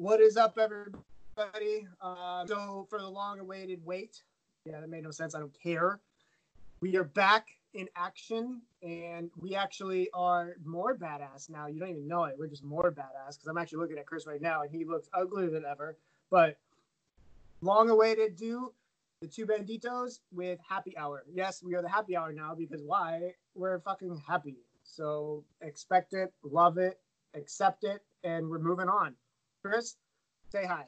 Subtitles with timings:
[0.00, 1.86] What is up, everybody?
[2.00, 4.22] Uh, so, for the long-awaited wait,
[4.64, 5.34] yeah, that made no sense.
[5.34, 6.00] I don't care.
[6.80, 11.66] We are back in action, and we actually are more badass now.
[11.66, 12.36] You don't even know it.
[12.38, 15.10] We're just more badass because I'm actually looking at Chris right now, and he looks
[15.12, 15.98] uglier than ever.
[16.30, 16.56] But
[17.60, 18.72] long-awaited do
[19.20, 21.24] the two banditos with happy hour.
[21.30, 23.34] Yes, we are the happy hour now because why?
[23.54, 24.56] We're fucking happy.
[24.82, 26.98] So expect it, love it,
[27.34, 29.14] accept it, and we're moving on.
[29.62, 29.96] Chris,
[30.50, 30.86] say hi.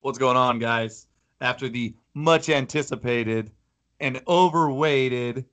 [0.00, 1.06] What's going on, guys?
[1.40, 3.50] After the much anticipated
[3.98, 5.46] and overweighted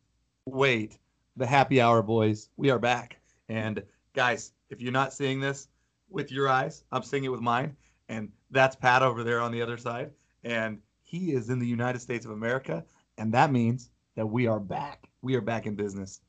[0.46, 0.98] wait,
[1.38, 3.22] the happy hour boys, we are back.
[3.48, 3.82] And
[4.14, 5.70] guys, if you're not seeing this
[6.10, 7.77] with your eyes, I'm seeing it with mine.
[8.10, 10.12] And that's Pat over there on the other side.
[10.44, 12.84] And he is in the United States of America.
[13.18, 15.10] And that means that we are back.
[15.22, 16.20] We are back in business.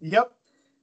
[0.00, 0.32] Yep.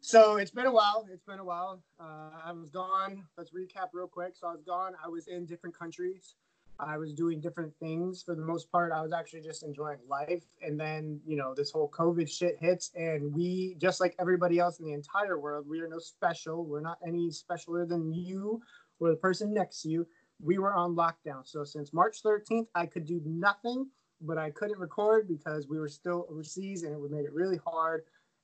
[0.03, 1.05] So it's been a while.
[1.13, 1.83] It's been a while.
[1.99, 3.23] Uh, I was gone.
[3.37, 4.35] Let's recap real quick.
[4.35, 4.93] So I was gone.
[5.03, 6.33] I was in different countries.
[6.79, 8.23] I was doing different things.
[8.23, 10.43] For the most part, I was actually just enjoying life.
[10.63, 12.89] And then, you know, this whole COVID shit hits.
[12.95, 16.65] And we, just like everybody else in the entire world, we are no special.
[16.65, 18.59] We're not any specialer than you
[18.99, 20.07] or the person next to you.
[20.43, 21.45] We were on lockdown.
[21.45, 23.87] So since March 13th, I could do nothing,
[24.19, 28.01] but I couldn't record because we were still overseas and it made it really hard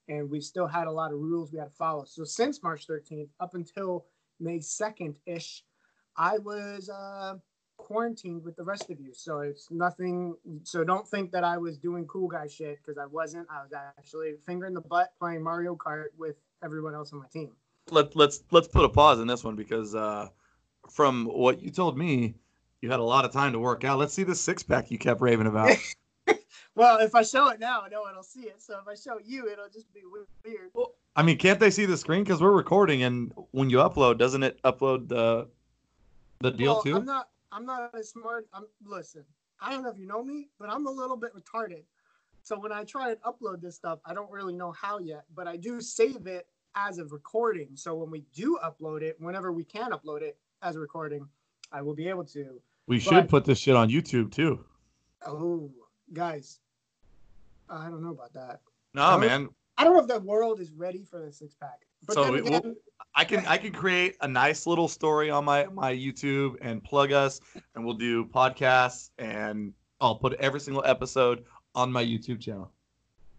[0.09, 2.05] and we still had a lot of rules we had to follow.
[2.05, 4.05] So since March 13th up until
[4.39, 5.63] May 2nd ish,
[6.15, 7.35] I was uh,
[7.77, 9.13] quarantined with the rest of you.
[9.13, 10.35] So it's nothing.
[10.63, 13.47] So don't think that I was doing cool guy shit because I wasn't.
[13.49, 17.27] I was actually finger in the butt playing Mario Kart with everyone else on my
[17.27, 17.51] team.
[17.89, 20.27] Let, let's let's put a pause in this one because uh,
[20.89, 22.35] from what you told me,
[22.81, 23.97] you had a lot of time to work out.
[23.97, 25.77] Let's see the six pack you kept raving about.
[26.77, 28.61] Well, if I show it now, no one will see it.
[28.61, 30.01] So if I show you, it'll just be
[30.45, 30.69] weird.
[30.75, 32.23] Well, I mean, can't they see the screen?
[32.23, 35.47] Because we're recording, and when you upload, doesn't it upload the
[36.39, 36.95] the deal well, too?
[36.97, 37.29] I'm not.
[37.51, 38.47] I'm not as smart.
[38.53, 39.23] I'm listen.
[39.59, 41.81] I don't know if you know me, but I'm a little bit retarded.
[42.43, 45.47] So when I try and upload this stuff, I don't really know how yet, but
[45.47, 47.69] I do save it as a recording.
[47.73, 51.27] So when we do upload it, whenever we can upload it as a recording,
[51.71, 52.61] I will be able to.
[52.85, 54.63] We should put this shit on YouTube too.
[55.25, 55.71] Oh,
[56.13, 56.59] guys,
[57.69, 58.61] I don't know about that.
[58.93, 59.49] No, man.
[59.77, 61.85] I don't know if the world is ready for the six pack.
[62.05, 62.75] But so again, we'll,
[63.15, 67.11] I can I can create a nice little story on my my YouTube and plug
[67.11, 67.39] us,
[67.75, 71.43] and we'll do podcasts, and I'll put every single episode
[71.75, 72.71] on my YouTube channel.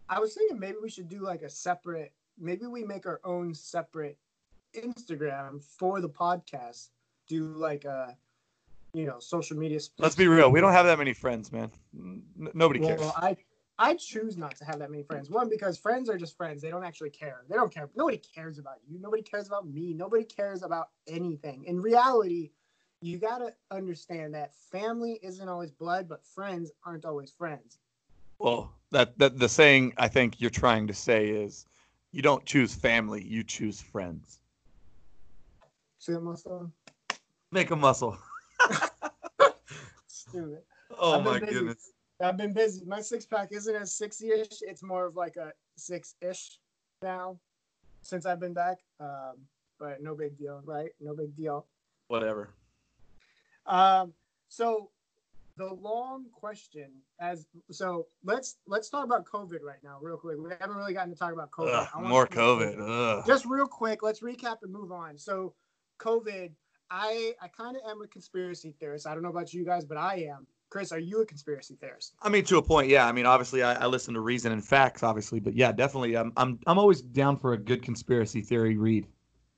[0.08, 2.12] I was thinking maybe we should do like a separate.
[2.38, 4.16] Maybe we make our own separate
[4.74, 6.90] Instagram for the podcast.
[7.26, 8.16] Do like a
[8.94, 9.80] you know social media.
[9.98, 10.50] Let's be real.
[10.50, 11.70] We don't have that many friends, man.
[11.96, 12.22] N-
[12.54, 13.00] nobody cares.
[13.00, 13.36] Well, I
[13.78, 15.30] I choose not to have that many friends.
[15.30, 16.60] One, because friends are just friends.
[16.60, 17.44] They don't actually care.
[17.48, 17.88] They don't care.
[17.94, 18.98] Nobody cares about you.
[18.98, 19.94] Nobody cares about me.
[19.94, 21.64] Nobody cares about anything.
[21.64, 22.50] In reality,
[23.00, 27.78] you got to understand that family isn't always blood, but friends aren't always friends.
[28.40, 31.64] Well, that, that the saying I think you're trying to say is
[32.10, 34.40] you don't choose family, you choose friends.
[35.98, 36.72] See a muscle?
[37.52, 38.18] Make a muscle.
[40.06, 40.62] Stupid.
[40.98, 41.52] Oh my busy.
[41.52, 41.92] goodness.
[42.20, 42.84] I've been busy.
[42.84, 44.62] My six pack isn't as sixty ish.
[44.62, 46.58] It's more of like a six ish
[47.02, 47.38] now
[48.02, 48.78] since I've been back.
[49.00, 49.34] Um,
[49.78, 50.90] but no big deal, right?
[51.00, 51.66] No big deal.
[52.08, 52.50] Whatever.
[53.66, 54.12] Um,
[54.48, 54.90] so
[55.56, 56.90] the long question
[57.20, 60.38] as so let's let's talk about COVID right now, real quick.
[60.38, 61.88] We haven't really gotten to talk about COVID.
[61.94, 62.78] Ugh, more COVID.
[62.78, 63.26] COVID.
[63.26, 65.18] Just real quick, let's recap and move on.
[65.18, 65.54] So
[66.00, 66.50] COVID,
[66.90, 69.06] I I kind of am a conspiracy theorist.
[69.06, 70.46] I don't know about you guys, but I am.
[70.70, 72.14] Chris, are you a conspiracy theorist?
[72.20, 73.06] I mean, to a point, yeah.
[73.06, 76.16] I mean, obviously, I, I listen to reason and facts, obviously, but yeah, definitely.
[76.16, 79.06] I'm, I'm, I'm always down for a good conspiracy theory read.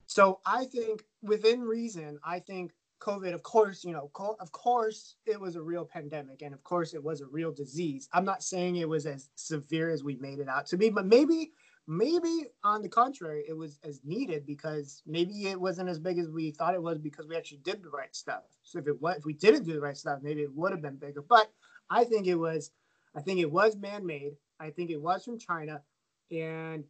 [0.06, 5.16] So I think within reason, I think COVID, of course, you know, co- of course,
[5.26, 8.09] it was a real pandemic, and of course, it was a real disease.
[8.12, 11.06] I'm not saying it was as severe as we made it out to be, but
[11.06, 11.53] maybe
[11.86, 16.28] maybe on the contrary it was as needed because maybe it wasn't as big as
[16.28, 18.42] we thought it was because we actually did the right stuff.
[18.62, 20.82] So if it was if we didn't do the right stuff maybe it would have
[20.82, 21.22] been bigger.
[21.22, 21.50] But
[21.88, 22.70] i think it was
[23.14, 24.32] i think it was man-made.
[24.58, 25.82] I think it was from china.
[26.31, 26.84] And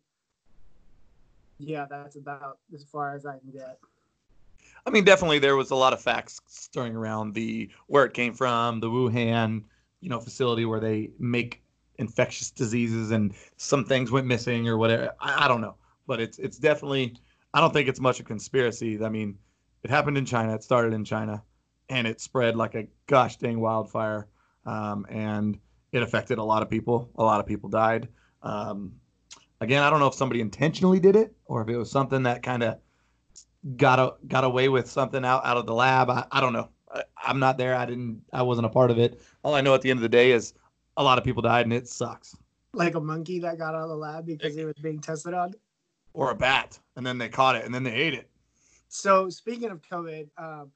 [1.59, 3.79] yeah that's about as far as i can get.
[4.87, 8.35] I mean definitely there was a lot of facts stirring around the where it came
[8.35, 9.65] from the wuhan
[10.00, 11.62] you know facility where they make
[12.00, 15.12] infectious diseases and some things went missing or whatever.
[15.20, 15.76] I, I, don't know,
[16.06, 17.17] but it's it's definitely.
[17.52, 19.02] I don't think it's much of a conspiracy.
[19.05, 19.37] I mean,
[19.82, 20.55] it happened in China.
[20.55, 21.43] It started in China,
[21.88, 24.29] and it spread like a gosh dang wildfire,
[24.67, 25.58] um, and
[25.93, 27.11] it affected a lot of people.
[27.17, 28.08] A lot of people died.
[28.43, 28.93] Um,
[29.61, 32.43] again, I don't know if somebody intentionally did it or if it was something that
[32.43, 32.79] kind of
[33.76, 36.08] got a, got away with something out out of the lab.
[36.08, 36.70] I, I don't know.
[36.93, 37.75] I, I'm not there.
[37.75, 38.23] I didn't.
[38.32, 39.20] I wasn't a part of it.
[39.43, 40.55] All I know at the end of the day is
[40.97, 42.37] a lot of people died, and it sucks.
[42.73, 45.53] Like a monkey that got out of the lab because it was being tested on.
[46.13, 48.29] Or a bat, and then they caught it, and then they ate it.
[48.89, 50.73] So speaking of COVID, um,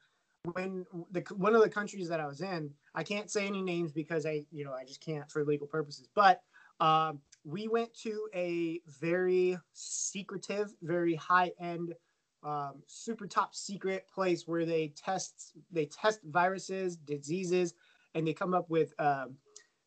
[0.53, 3.93] when the one of the countries that I was in, I can't say any names
[3.93, 6.09] because I, you know, I just can't for legal purposes.
[6.15, 6.43] But
[6.81, 11.95] um, we went to a very secretive, very high end,
[12.43, 17.75] um, super top secret place where they test they test viruses, diseases,
[18.15, 19.35] and they come up with um,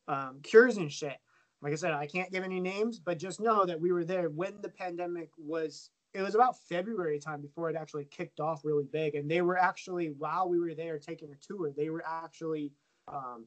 [0.07, 1.18] um, cures and shit.
[1.62, 4.30] Like I said, I can't give any names, but just know that we were there
[4.30, 5.89] when the pandemic was.
[6.13, 9.57] It was about February time before it actually kicked off really big, and they were
[9.57, 12.71] actually while we were there taking a tour, they were actually
[13.07, 13.45] um,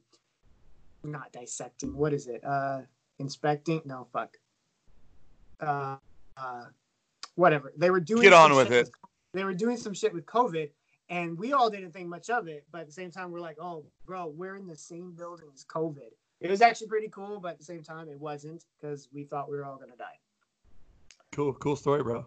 [1.03, 1.95] not dissecting.
[1.95, 2.43] What is it?
[2.43, 2.81] Uh,
[3.19, 3.81] inspecting?
[3.85, 4.37] No, fuck.
[5.59, 5.97] Uh,
[6.37, 6.65] uh,
[7.35, 7.73] whatever.
[7.77, 8.21] They were doing.
[8.21, 8.89] Get on with it.
[9.33, 10.69] They were doing some shit with COVID,
[11.09, 12.65] and we all didn't think much of it.
[12.71, 15.63] But at the same time, we're like, oh, bro, we're in the same building as
[15.65, 16.11] COVID.
[16.41, 19.49] It was actually pretty cool, but at the same time, it wasn't because we thought
[19.49, 20.17] we were all gonna die.
[21.31, 22.25] Cool, cool story, bro.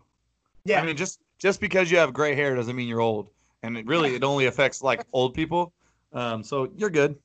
[0.64, 3.31] Yeah, I mean, just just because you have gray hair doesn't mean you're old,
[3.64, 5.72] and it really it only affects like old people.
[6.12, 7.16] Um, so you're good.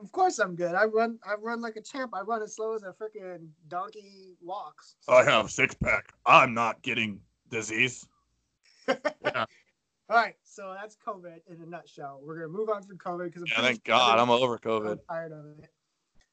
[0.00, 0.74] of course I'm good.
[0.74, 2.12] I run, I run like a champ.
[2.14, 4.94] I run as slow as a freaking donkey walks.
[5.08, 6.14] I have six pack.
[6.24, 8.08] I'm not getting disease.
[8.88, 12.20] All right, so that's COVID in a nutshell.
[12.24, 14.92] We're gonna move on from COVID because Yeah, thank God I'm over COVID.
[14.92, 15.70] I'm tired of it.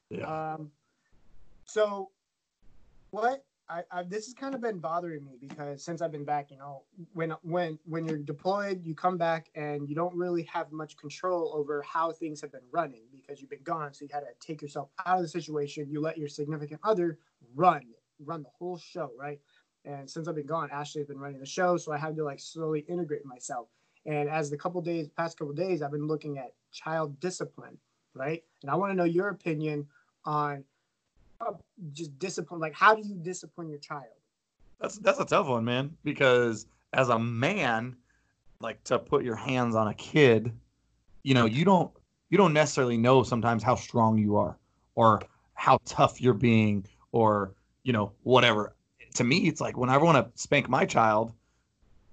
[0.10, 0.54] Yeah.
[0.56, 0.72] Um,
[1.66, 2.10] so
[3.12, 6.50] what I, I this has kind of been bothering me because since I've been back,
[6.50, 6.84] you know,
[7.14, 11.54] when when when you're deployed, you come back and you don't really have much control
[11.56, 13.94] over how things have been running because you've been gone.
[13.94, 15.88] So you had to take yourself out of the situation.
[15.90, 17.20] You let your significant other
[17.56, 17.84] run
[18.26, 19.40] run the whole show, right?
[19.86, 22.40] And since I've been gone, Ashley's been running the show, so I had to like
[22.40, 23.68] slowly integrate myself.
[24.06, 27.78] And as the couple days, past couple days, I've been looking at child discipline,
[28.14, 28.44] right?
[28.62, 29.88] And I want to know your opinion
[30.26, 30.64] on
[31.42, 31.54] uh,
[31.94, 32.60] just discipline.
[32.60, 34.06] Like, how do you discipline your child?
[34.80, 35.96] That's that's a tough one, man.
[36.04, 37.96] Because as a man,
[38.62, 40.52] like to put your hands on a kid,
[41.24, 41.92] you know, you don't
[42.30, 44.58] you don't necessarily know sometimes how strong you are
[44.96, 45.22] or
[45.54, 48.76] how tough you're being or you know whatever.
[49.16, 51.34] To me, it's like whenever I want to spank my child,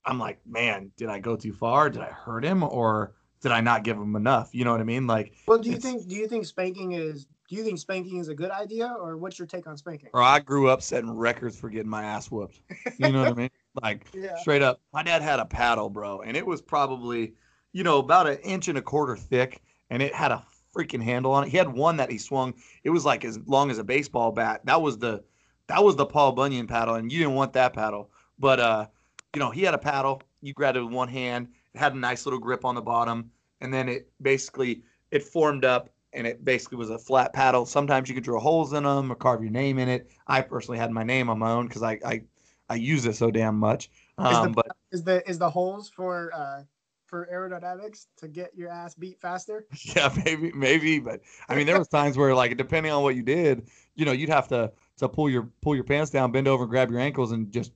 [0.05, 1.91] I'm like, man, did I go too far?
[1.91, 3.13] Did I hurt him or
[3.43, 4.51] did I not give him enough?
[4.53, 5.07] You know what I mean?
[5.07, 8.29] Like, Well, do you think do you think spanking is do you think spanking is
[8.29, 10.09] a good idea, or what's your take on spanking?
[10.13, 12.61] or I grew up setting records for getting my ass whooped.
[12.99, 13.51] You know what I mean?
[13.83, 14.35] Like, Yeah.
[14.37, 14.81] straight up.
[14.95, 17.35] My dad had a paddle, bro, and it was probably,
[17.75, 19.61] you know, about an inch and a quarter thick,
[19.91, 20.43] and it had a
[20.75, 21.51] freaking handle on it.
[21.51, 22.55] He had one that he swung.
[22.85, 24.63] It was like as long as a baseball bat.
[24.65, 25.23] That was the,
[25.67, 28.11] that was the Paul Bunyan paddle, and you didn't want that paddle.
[28.39, 28.87] But uh,
[29.35, 30.23] you know, he had a paddle.
[30.41, 31.49] You grabbed it with one hand.
[31.75, 35.67] It had a nice little grip on the bottom, and then it basically it formed
[35.67, 37.67] up, and it basically was a flat paddle.
[37.67, 40.11] Sometimes you could drill holes in them or carve your name in it.
[40.27, 42.23] I personally had my name on my own because I, I
[42.69, 43.85] I use it so damn much.
[44.19, 46.63] Is the- Um, but Is the is the holes for uh
[47.05, 49.67] for aerodynamics to get your ass beat faster?
[49.95, 50.99] yeah, maybe, maybe.
[50.99, 54.13] But I mean, there was times where, like, depending on what you did, you know,
[54.13, 56.99] you'd have to to pull your pull your pants down, bend over, and grab your
[57.01, 57.73] ankles, and just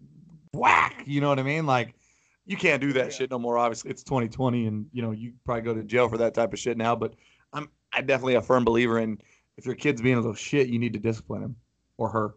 [0.55, 1.05] whack.
[1.07, 1.67] You know what I mean?
[1.67, 1.95] Like,
[2.47, 3.19] you can't do that Yeah.
[3.19, 3.57] shit no more.
[3.59, 6.59] Obviously, it's 2020, and you know, you probably go to jail for that type of
[6.59, 6.97] shit now.
[6.97, 7.15] But
[7.53, 9.19] I'm I definitely a firm believer in
[9.57, 11.57] if your kid's being a little shit, you need to discipline him
[11.99, 12.35] or her.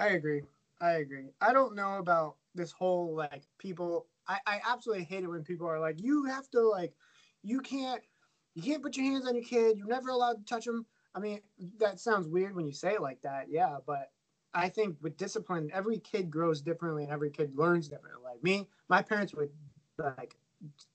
[0.00, 0.42] I agree.
[0.80, 1.26] I agree.
[1.40, 4.06] I don't know about this whole like people.
[4.26, 6.92] I, I absolutely hate it when people are like, you have to like,
[7.42, 8.02] you can't,
[8.54, 9.78] you can't put your hands on your kid.
[9.78, 10.84] You're never allowed to touch them.
[11.14, 11.40] I mean,
[11.78, 13.46] that sounds weird when you say it like that.
[13.48, 14.10] Yeah, but
[14.54, 18.22] I think with discipline, every kid grows differently and every kid learns differently.
[18.24, 19.50] Like me, my parents would
[19.98, 20.36] like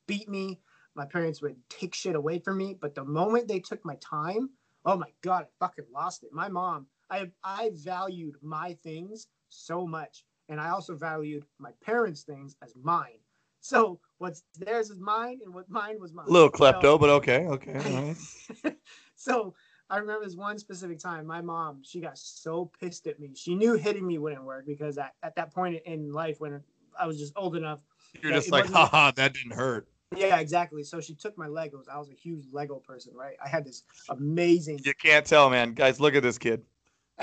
[0.08, 0.60] beat me.
[0.96, 2.78] My parents would take shit away from me.
[2.80, 4.50] But the moment they took my time,
[4.86, 6.30] oh my god, I fucking lost it.
[6.34, 12.24] My mom, I I valued my things so much, and I also valued my parents'
[12.24, 13.20] things as mine.
[13.62, 16.28] So what's theirs is mine, and what mine was mine.
[16.28, 18.16] A little So- klepto, but okay, okay.
[18.64, 18.76] right.
[19.16, 19.54] so
[19.90, 23.32] I remember this one specific time, my mom, she got so pissed at me.
[23.36, 26.62] She knew hitting me wouldn't work because at, at that point in life when
[27.00, 27.80] I was just old enough.
[28.22, 29.88] You're just like, haha, that didn't hurt.
[30.18, 30.84] Yeah, exactly.
[30.84, 31.90] So she took my Legos.
[31.92, 33.36] I was a huge Lego person, right?
[33.44, 35.74] I had this amazing You can't tell, man.
[35.74, 36.64] Guys, look at this kid.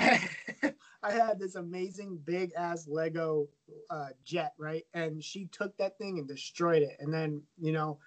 [1.03, 3.47] I had this amazing big ass Lego
[3.89, 4.83] uh, jet, right?
[4.93, 6.97] And she took that thing and destroyed it.
[6.99, 7.97] And then, you know,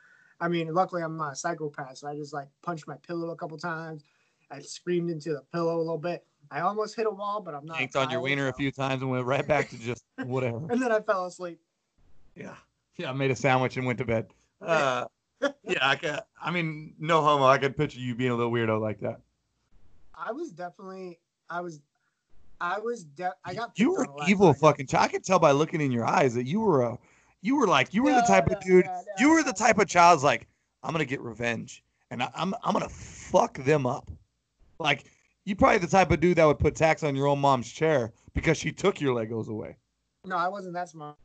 [0.40, 3.36] I mean, luckily I'm not a psychopath, so I just like punched my pillow a
[3.36, 4.04] couple times.
[4.50, 6.24] I screamed into the pillow a little bit.
[6.50, 7.80] I almost hit a wall, but I'm not.
[7.80, 10.58] Yanked on your wiener a few times and went right back to just whatever.
[10.70, 11.58] And then I fell asleep.
[12.36, 12.54] Yeah.
[12.96, 14.26] Yeah, I made a sandwich and went to bed.
[14.66, 15.06] Uh,
[15.68, 17.46] yeah, I could, I mean, no homo.
[17.46, 19.20] I could picture you being a little weirdo like that.
[20.14, 21.18] I was definitely.
[21.50, 21.80] I was.
[22.60, 23.04] I was.
[23.04, 23.78] De- I got.
[23.78, 25.04] You were on a lot, evil got- fucking child.
[25.04, 26.98] I could tell by looking in your eyes that you were a,
[27.42, 28.86] you were like, you were the type no, of dude.
[28.86, 30.46] no, you were the type of child's like,
[30.82, 34.10] I'm gonna get revenge, and I, I'm I'm gonna fuck them up.
[34.78, 35.04] Like
[35.44, 38.12] you probably the type of dude that would put tax on your own mom's chair
[38.34, 39.76] because she took your Legos away.
[40.24, 41.16] No, I wasn't that smart.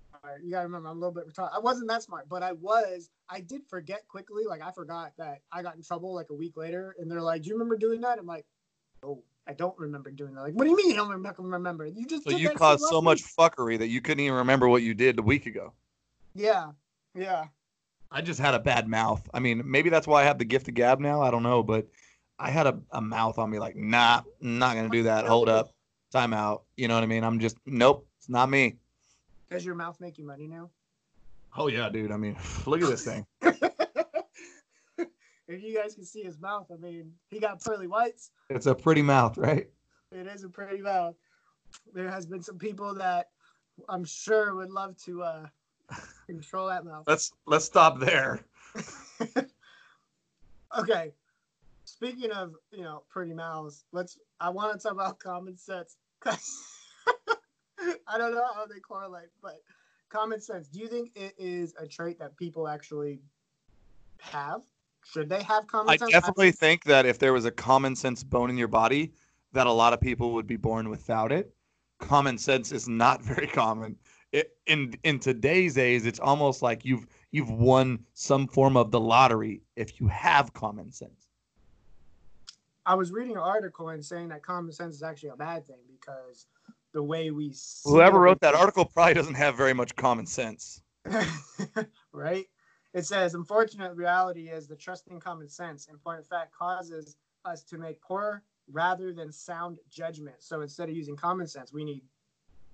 [0.43, 1.55] You gotta remember, I'm a little bit retarded.
[1.55, 3.09] I wasn't that smart, but I was.
[3.29, 4.43] I did forget quickly.
[4.47, 7.43] Like I forgot that I got in trouble like a week later, and they're like,
[7.43, 8.45] "Do you remember doing that?" I'm like,
[9.03, 11.41] "No, I don't remember doing that." Like, what do you mean you don't remember?
[11.41, 11.85] remember?
[11.85, 14.93] You just So you caused so much fuckery that you couldn't even remember what you
[14.93, 15.73] did a week ago.
[16.33, 16.71] Yeah,
[17.15, 17.45] yeah.
[18.11, 19.27] I just had a bad mouth.
[19.33, 21.21] I mean, maybe that's why I have the gift of gab now.
[21.21, 21.87] I don't know, but
[22.39, 25.25] I had a, a mouth on me like, nah, I'm not gonna do that.
[25.25, 25.71] Hold up,
[26.11, 26.63] time out.
[26.75, 27.23] You know what I mean?
[27.23, 28.77] I'm just nope, it's not me.
[29.49, 30.69] Does your mouth make you money now?
[31.57, 32.11] Oh yeah, dude.
[32.11, 33.25] I mean, look at this thing.
[33.41, 33.57] if
[35.47, 38.31] you guys can see his mouth, I mean, he got pearly whites.
[38.49, 39.67] It's a pretty mouth, right?
[40.11, 41.15] It is a pretty mouth.
[41.93, 43.29] There has been some people that
[43.87, 45.45] I'm sure would love to uh,
[46.27, 47.03] control that mouth.
[47.07, 48.45] Let's let's stop there.
[50.77, 51.11] okay.
[51.85, 55.97] Speaking of, you know, pretty mouths, let's I want to talk about common sense.
[56.19, 56.63] 'cause
[58.07, 59.61] I don't know how they correlate, but
[60.09, 60.67] common sense.
[60.67, 63.19] Do you think it is a trait that people actually
[64.19, 64.61] have?
[65.05, 66.01] Should they have common sense?
[66.01, 66.11] I sense?
[66.11, 69.13] definitely think that if there was a common sense bone in your body,
[69.53, 71.53] that a lot of people would be born without it.
[71.99, 73.95] Common sense is not very common.
[74.31, 78.99] It, in in today's age, it's almost like you've you've won some form of the
[78.99, 81.29] lottery if you have common sense.
[82.85, 85.77] I was reading an article and saying that common sense is actually a bad thing
[85.87, 86.47] because
[86.93, 87.53] the way we
[87.85, 90.81] Whoever wrote that article probably doesn't have very much common sense.
[92.13, 92.45] right?
[92.93, 97.63] It says, unfortunate reality is the trusting common sense, in point of fact, causes us
[97.65, 100.37] to make poor rather than sound judgment.
[100.39, 102.01] So instead of using common sense, we need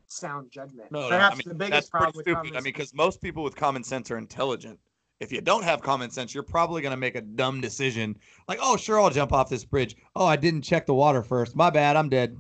[0.08, 0.92] sound judgment.
[0.92, 2.38] No, no, I mean the biggest problem with stupid.
[2.38, 4.80] common I mean, because most people with common sense are intelligent.
[5.20, 8.18] If you don't have common sense, you're probably gonna make a dumb decision,
[8.48, 9.96] like, "Oh, sure, I'll jump off this bridge.
[10.16, 11.56] Oh, I didn't check the water first.
[11.56, 11.96] My bad.
[11.96, 12.38] I'm dead."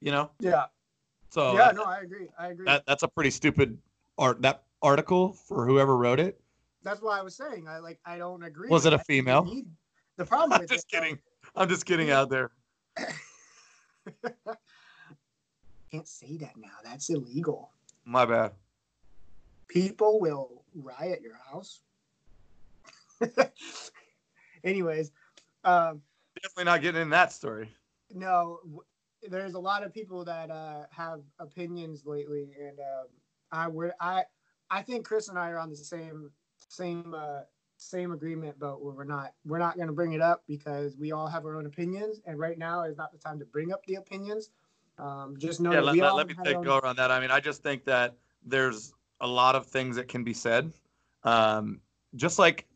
[0.00, 0.30] You know.
[0.40, 0.66] yeah,
[1.32, 2.28] So yeah, no, I agree.
[2.38, 2.66] I agree.
[2.66, 3.78] that that's a pretty stupid
[4.18, 4.42] art.
[4.42, 6.38] That article for whoever wrote it.
[6.82, 8.68] That's why I was saying, I like, I don't agree.
[8.68, 9.44] Was it a female?
[9.44, 9.64] need-
[10.18, 11.18] The problem I'm just it, though- kidding.
[11.56, 12.50] I'm just kidding out there.
[15.90, 16.68] can't say that now.
[16.84, 17.70] That's illegal.
[18.04, 18.52] My bad.
[19.68, 21.80] people will riot your house.
[24.64, 25.12] Anyways,
[25.64, 26.02] um,
[26.42, 27.70] Definitely not getting in that story.
[28.12, 28.58] no,
[29.28, 33.06] there's a lot of people that uh, have opinions lately, and um,
[33.50, 34.24] I would I
[34.70, 36.30] I think Chris and I are on the same
[36.68, 37.40] same uh,
[37.76, 41.26] same agreement, but we're not we're not going to bring it up because we all
[41.26, 43.96] have our own opinions, and right now is not the time to bring up the
[43.96, 44.50] opinions.
[44.98, 46.96] Um, just know yeah, that let, we let, all let me take own- go around
[46.96, 47.10] that.
[47.10, 50.72] I mean, I just think that there's a lot of things that can be said.
[51.24, 51.80] Um,
[52.14, 52.66] just like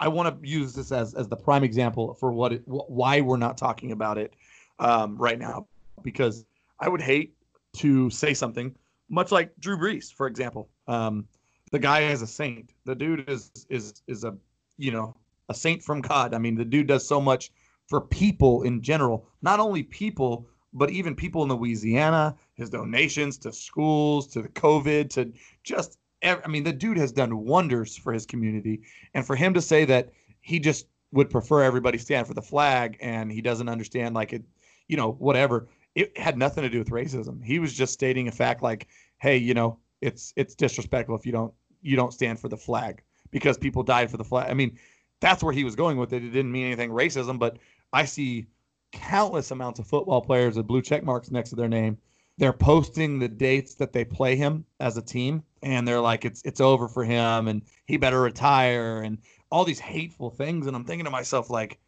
[0.00, 3.20] I want to use this as as the prime example for what it, wh- why
[3.20, 4.34] we're not talking about it
[4.78, 5.66] um, right now,
[6.06, 6.46] because
[6.80, 7.34] I would hate
[7.78, 8.74] to say something
[9.10, 10.70] much like Drew Brees, for example.
[10.88, 11.26] Um,
[11.70, 12.72] the guy is a saint.
[12.86, 14.34] The dude is is is a
[14.78, 15.14] you know
[15.48, 16.32] a saint from God.
[16.32, 17.52] I mean, the dude does so much
[17.86, 23.52] for people in general, not only people, but even people in Louisiana, his donations to
[23.52, 25.32] schools, to the COVID, to
[25.62, 28.82] just, I mean, the dude has done wonders for his community.
[29.14, 30.10] And for him to say that
[30.40, 34.42] he just would prefer everybody stand for the flag and he doesn't understand, like it,
[34.88, 37.42] you know, whatever, it had nothing to do with racism.
[37.42, 38.86] He was just stating a fact like,
[39.18, 43.02] hey, you know, it's it's disrespectful if you don't you don't stand for the flag
[43.30, 44.50] because people died for the flag.
[44.50, 44.78] I mean,
[45.20, 46.22] that's where he was going with it.
[46.22, 47.58] It didn't mean anything racism, but
[47.94, 48.46] I see
[48.92, 51.96] countless amounts of football players with blue check marks next to their name.
[52.38, 56.42] They're posting the dates that they play him as a team, and they're like, "It's
[56.44, 59.16] it's over for him, and he better retire," and
[59.50, 60.66] all these hateful things.
[60.66, 61.78] And I'm thinking to myself, like,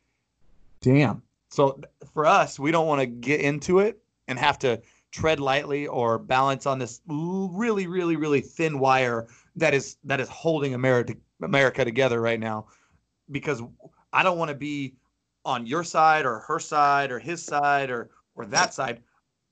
[0.81, 1.81] "Damn." So
[2.13, 6.19] for us, we don't want to get into it and have to tread lightly or
[6.19, 9.27] balance on this really, really, really thin wire
[9.57, 12.67] that is that is holding America America together right now,
[13.31, 13.63] because
[14.13, 14.95] I don't want to be
[15.45, 19.03] on your side or her side or his side or or that side.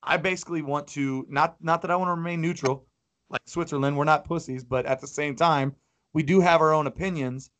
[0.02, 2.86] I basically want to not not that I want to remain neutral,
[3.30, 3.96] like Switzerland.
[3.96, 5.74] We're not pussies, but at the same time,
[6.12, 7.50] we do have our own opinions.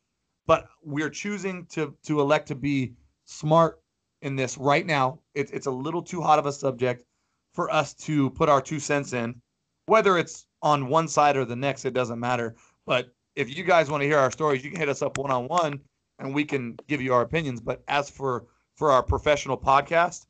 [0.46, 2.92] But we're choosing to to elect to be
[3.24, 3.80] smart
[4.26, 5.20] in this right now.
[5.34, 7.06] It's it's a little too hot of a subject
[7.54, 9.40] for us to put our two cents in.
[9.86, 12.56] Whether it's on one side or the next, it doesn't matter.
[12.86, 15.30] But if you guys want to hear our stories, you can hit us up one
[15.30, 15.80] on one,
[16.18, 17.60] and we can give you our opinions.
[17.60, 20.26] But as for for our professional podcast,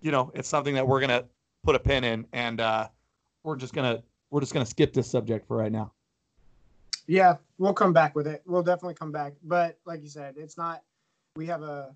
[0.00, 1.24] you know, it's something that we're gonna
[1.62, 2.88] put a pin in, and uh,
[3.44, 5.92] we're just gonna we're just gonna skip this subject for right now.
[7.06, 8.42] Yeah, we'll come back with it.
[8.44, 9.34] We'll definitely come back.
[9.44, 10.82] But like you said, it's not.
[11.36, 11.94] We have a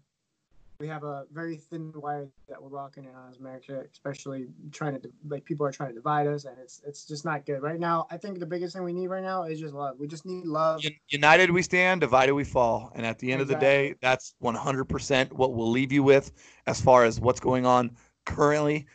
[0.80, 5.10] we have a very thin wire that we're walking in on America, especially trying to
[5.28, 8.06] like people are trying to divide us, and it's it's just not good right now.
[8.10, 9.98] I think the biggest thing we need right now is just love.
[9.98, 10.82] We just need love.
[11.08, 13.54] United we stand, divided we fall, and at the end exactly.
[13.54, 16.32] of the day, that's 100% what we'll leave you with
[16.66, 17.94] as far as what's going on
[18.24, 18.86] currently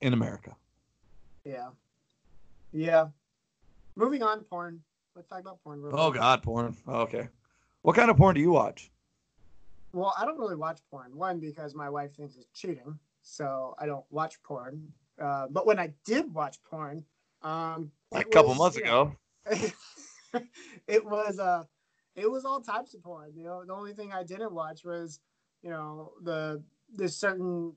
[0.00, 0.54] in America.
[1.44, 1.70] Yeah,
[2.72, 3.08] yeah.
[3.96, 4.80] Moving on, porn.
[5.16, 5.82] Let's talk about porn.
[5.92, 6.76] oh God, porn.
[6.86, 7.28] Oh, okay.
[7.82, 8.92] What kind of porn do you watch?
[9.92, 11.16] Well, I don't really watch porn.
[11.16, 14.92] One because my wife thinks it's cheating, so I don't watch porn.
[15.20, 17.04] Uh, but when I did watch porn,
[17.42, 19.16] um, like a couple was, months ago,
[19.50, 19.58] know,
[20.86, 21.64] it was uh,
[22.14, 23.32] it was all types of porn.
[23.34, 25.20] You know, the only thing I didn't watch was,
[25.62, 26.62] you know, the
[26.94, 27.72] this certain.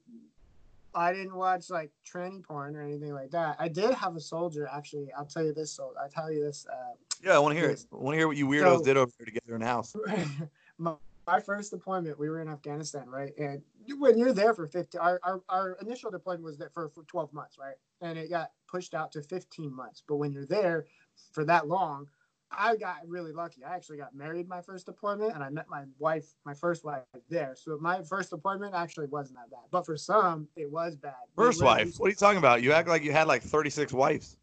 [0.95, 3.55] I didn't watch like tranny porn or anything like that.
[3.57, 5.11] I did have a soldier actually.
[5.17, 5.71] I'll tell you this.
[5.71, 6.67] So I'll tell you this.
[6.71, 6.93] Uh,
[7.23, 7.85] yeah, I want to hear this.
[7.85, 7.87] it.
[7.91, 9.95] I want to hear what you weirdos so, did over there together in the house.
[10.77, 10.93] my,
[11.27, 13.31] my first deployment, we were in Afghanistan, right?
[13.37, 13.61] And
[13.97, 17.33] when you're there for 15, our, our, our initial deployment was there for, for 12
[17.33, 17.75] months, right?
[18.01, 20.03] And it got pushed out to 15 months.
[20.07, 20.85] But when you're there
[21.31, 22.07] for that long,
[22.55, 23.63] I got really lucky.
[23.63, 27.01] I actually got married my first deployment, and I met my wife, my first wife,
[27.29, 27.55] there.
[27.55, 31.15] So my first deployment actually wasn't that bad, but for some, it was bad.
[31.35, 31.95] First wife?
[31.97, 32.61] What are you talking about?
[32.61, 34.37] You act like you had like 36 wives.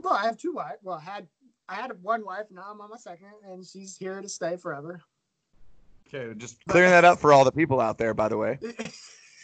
[0.00, 0.78] Well, I have two wives.
[0.82, 1.28] Well, I had
[1.68, 2.46] I had one wife.
[2.50, 5.00] Now I'm on my second, and she's here to stay forever.
[6.12, 8.58] Okay, just clearing that up for all the people out there, by the way.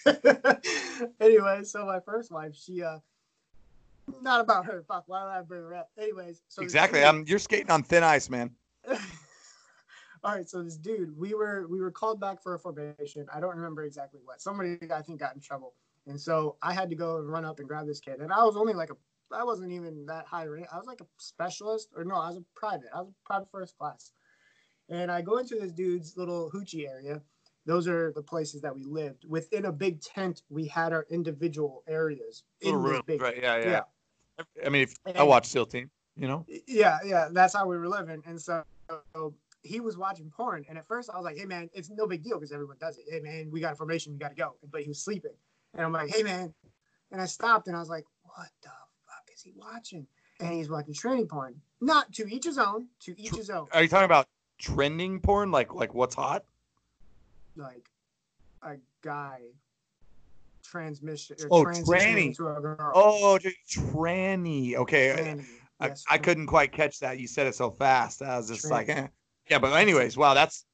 [1.21, 2.99] anyway, so my first wife, she uh
[4.23, 4.85] not about her.
[4.87, 5.91] Fuck, why did I bring her up?
[5.99, 7.05] Anyways, so exactly.
[7.05, 8.51] I'm you're skating on thin ice, man.
[8.89, 13.27] all right, so this dude, we were we were called back for a formation.
[13.33, 14.41] I don't remember exactly what.
[14.41, 15.75] Somebody I think got in trouble,
[16.07, 18.21] and so I had to go and run up and grab this kid.
[18.21, 18.97] And I was only like a,
[19.35, 20.69] I wasn't even that high rank.
[20.73, 22.89] I was like a specialist, or no, I was a private.
[22.95, 24.13] I was a private first class.
[24.89, 27.21] And I go into this dude's little hoochie area.
[27.65, 29.25] Those are the places that we lived.
[29.29, 32.45] Within a big tent, we had our individual areas.
[32.61, 33.37] In oh, room, big, right?
[33.43, 33.69] Yeah, yeah,
[34.39, 34.45] yeah.
[34.65, 36.47] I mean, if, I watch SEAL Team, you know.
[36.69, 37.29] Yeah, yeah.
[37.33, 38.63] That's how we were living, and so,
[39.63, 40.65] he was watching porn.
[40.69, 42.99] And at first, I was like, "Hey, man, it's no big deal because everyone does
[42.99, 43.05] it.
[43.11, 45.35] Hey, man, we got information, you got to go." But he was sleeping,
[45.75, 46.55] and I'm like, "Hey, man,"
[47.11, 50.07] and I stopped, and I was like, "What the fuck is he watching?"
[50.39, 51.61] And he's watching training porn.
[51.81, 52.89] Not to each his own.
[53.01, 53.67] To each his own.
[53.73, 55.51] Are you talking about trending porn?
[55.51, 56.45] Like like what's hot?
[57.57, 57.89] Like
[58.63, 59.41] a guy
[60.63, 61.37] transmission.
[61.51, 62.37] oh, tranny.
[62.95, 63.39] Oh,
[63.69, 64.75] tranny.
[64.75, 65.17] Okay.
[65.17, 65.45] Tranny.
[65.79, 67.19] I, yes, I, couldn't quite catch that.
[67.19, 68.23] You said it so fast.
[68.23, 68.71] I was just tranny.
[68.71, 69.07] like, eh.
[69.51, 69.59] yeah.
[69.59, 70.65] But anyways, wow, that's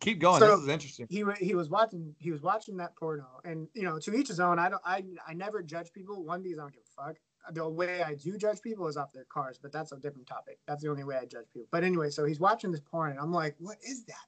[0.00, 0.40] keep going.
[0.40, 1.06] So this is interesting.
[1.10, 4.40] He he was watching he was watching that porno, and you know, to each his
[4.40, 4.58] own.
[4.58, 6.22] I don't I I never judge people.
[6.22, 7.16] One because I don't give a fuck
[7.52, 10.58] the way I do judge people is off their cars, but that's a different topic.
[10.66, 11.68] That's the only way I judge people.
[11.70, 14.26] But anyway, so he's watching this porn, and I'm like, what is that?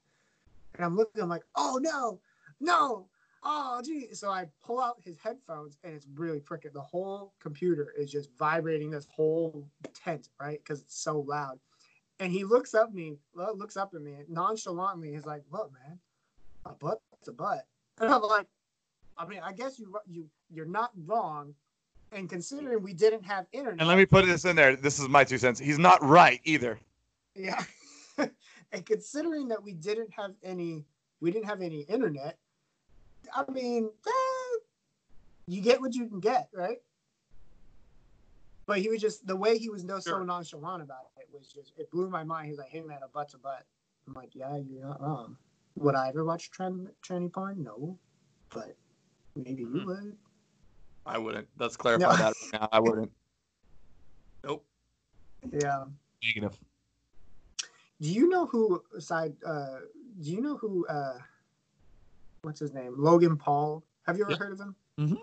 [0.74, 2.20] And I'm looking, I'm like, oh no,
[2.60, 3.06] no,
[3.42, 4.08] oh gee.
[4.12, 6.72] So I pull out his headphones, and it's really freaking.
[6.72, 10.58] The whole computer is just vibrating this whole tent, right?
[10.62, 11.58] Because it's so loud.
[12.18, 15.12] And he looks up me, looks up at me nonchalantly.
[15.12, 15.98] He's like, "What, man?
[16.64, 17.66] A butt's a butt."
[17.98, 18.46] And I'm like,
[19.18, 21.54] I mean, I guess you you you're not wrong
[22.12, 23.80] and considering we didn't have internet.
[23.80, 24.76] And let me put this in there.
[24.76, 25.58] This is my two cents.
[25.58, 26.78] He's not right either.
[27.34, 27.62] Yeah.
[28.18, 30.84] and considering that we didn't have any,
[31.20, 32.38] we didn't have any internet.
[33.34, 34.58] I mean, eh,
[35.46, 36.78] you get what you can get, right?
[38.66, 41.72] But he was just the way he was no, so nonchalant about it was just
[41.78, 42.48] it blew my mind.
[42.48, 43.64] He's like, "Hey man, a butt's a butt."
[44.06, 45.36] I'm like, "Yeah, you're not wrong."
[45.76, 47.62] Would I ever watch tranny porn?
[47.62, 47.98] No,
[48.52, 48.76] but
[49.36, 49.76] maybe mm-hmm.
[49.76, 50.16] you would.
[51.06, 51.46] I wouldn't.
[51.58, 52.16] Let's clarify no.
[52.16, 52.68] that right now.
[52.72, 53.12] I wouldn't.
[54.44, 54.64] Nope.
[55.52, 55.84] Yeah.
[56.22, 56.58] Negative.
[58.00, 59.34] Do you know who side?
[59.46, 59.78] uh
[60.20, 61.18] do you know who uh
[62.42, 62.94] what's his name?
[62.96, 63.84] Logan Paul.
[64.06, 64.74] Have you ever heard of him?
[64.98, 65.14] Mm-hmm.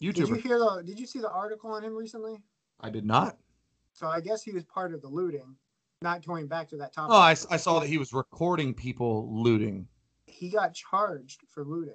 [0.00, 0.14] YouTuber.
[0.14, 2.38] Did you hear the did you see the article on him recently?
[2.80, 3.36] I did not.
[3.92, 5.56] So I guess he was part of the looting.
[6.02, 7.14] Not going back to that topic.
[7.14, 9.88] Oh, I, I saw that he was recording people looting.
[10.26, 11.94] He got charged for looting.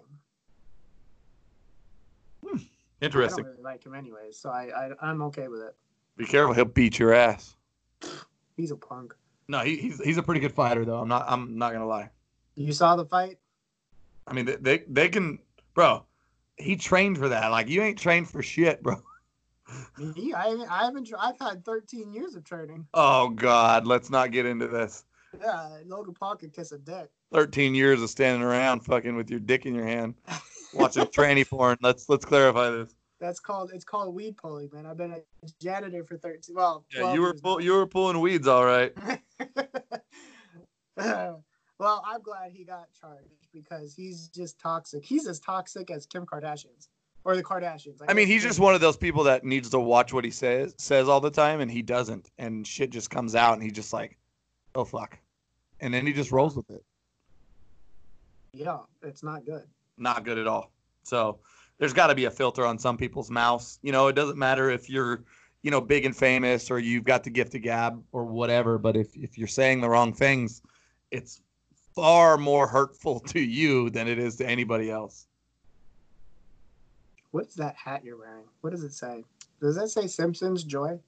[2.43, 2.57] Hmm.
[3.01, 3.45] Interesting.
[3.45, 5.75] I don't really like him anyways, so I, I am okay with it.
[6.17, 7.55] Be careful, he'll beat your ass.
[8.55, 9.15] He's a punk.
[9.47, 10.99] No, he, he's he's a pretty good fighter though.
[10.99, 12.09] I'm not I'm not gonna lie.
[12.55, 13.37] You saw the fight?
[14.27, 15.39] I mean, they they, they can,
[15.73, 16.05] bro.
[16.57, 17.49] He trained for that.
[17.49, 19.01] Like you ain't trained for shit, bro.
[19.97, 21.11] Me, I haven't, I haven't.
[21.17, 22.87] I've had 13 years of training.
[22.93, 25.05] Oh God, let's not get into this.
[25.39, 27.09] Yeah, Logan Paul could kiss a dick.
[27.31, 30.15] 13 years of standing around fucking with your dick in your hand,
[30.73, 31.77] watching tranny porn.
[31.81, 32.95] Let's let's clarify this.
[33.19, 34.86] That's called it's called weed pulling, man.
[34.86, 35.21] I've been a
[35.62, 36.55] janitor for 13.
[36.55, 38.93] Well, Yeah, you were pull, you were pulling weeds, all right.
[40.97, 41.43] well,
[42.05, 45.05] I'm glad he got charged because he's just toxic.
[45.05, 46.89] He's as toxic as Kim Kardashian's
[47.23, 48.01] or the Kardashians.
[48.07, 50.73] I mean, he's just one of those people that needs to watch what he says
[50.77, 53.93] says all the time, and he doesn't, and shit just comes out, and he's just
[53.93, 54.17] like,
[54.73, 55.19] oh fuck,
[55.79, 56.84] and then he just rolls with it.
[58.53, 59.63] Yeah, it's not good.
[59.97, 60.71] Not good at all.
[61.04, 61.39] So
[61.77, 63.80] there's got to be a filter on some people's mouths.
[63.82, 65.23] You know, it doesn't matter if you're,
[65.63, 68.95] you know, big and famous or you've got the gift of gab or whatever, but
[68.95, 70.62] if if you're saying the wrong things,
[71.12, 71.41] it's
[71.95, 75.27] far more hurtful to you than it is to anybody else.
[77.32, 78.45] What's that hat you're wearing?
[78.62, 79.23] What does it say?
[79.62, 80.99] Does that say Simpsons Joy?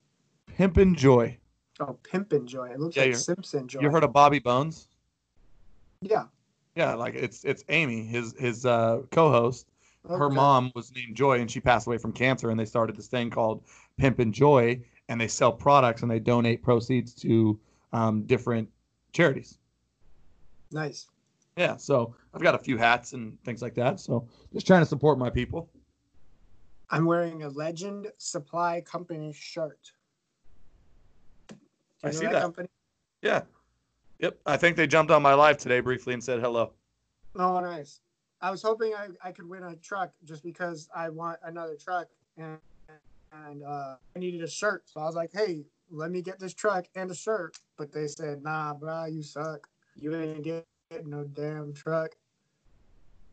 [0.57, 1.37] Pimpin' joy.
[1.79, 2.69] Oh, Pimpin' Joy.
[2.69, 3.81] It looks Yeah, like Simpson Joy.
[3.81, 4.87] You heard of Bobby Bones?
[6.01, 6.25] Yeah.
[6.75, 9.67] Yeah, like it's it's Amy, his his uh, co-host.
[10.09, 12.49] Her mom was named Joy, and she passed away from cancer.
[12.49, 13.63] And they started this thing called
[14.01, 17.57] Pimpin' Joy, and they sell products and they donate proceeds to
[17.93, 18.69] um, different
[19.13, 19.57] charities.
[20.71, 21.07] Nice.
[21.55, 23.99] Yeah, so I've got a few hats and things like that.
[23.99, 25.69] So just trying to support my people.
[26.89, 29.93] I'm wearing a Legend Supply Company shirt.
[31.49, 31.55] Do
[32.03, 32.41] I see that.
[32.41, 32.67] company?
[33.21, 33.43] Yeah,
[34.19, 34.37] yep.
[34.45, 36.71] I think they jumped on my live today briefly and said hello.
[37.35, 37.99] Oh, nice.
[38.41, 42.07] I was hoping I, I could win a truck just because I want another truck
[42.37, 42.57] and
[43.47, 44.83] and uh, I needed a shirt.
[44.85, 47.57] So I was like, hey, let me get this truck and a shirt.
[47.77, 49.67] But they said, nah, bro, you suck.
[49.95, 50.65] You ain't getting
[51.05, 52.11] no damn truck.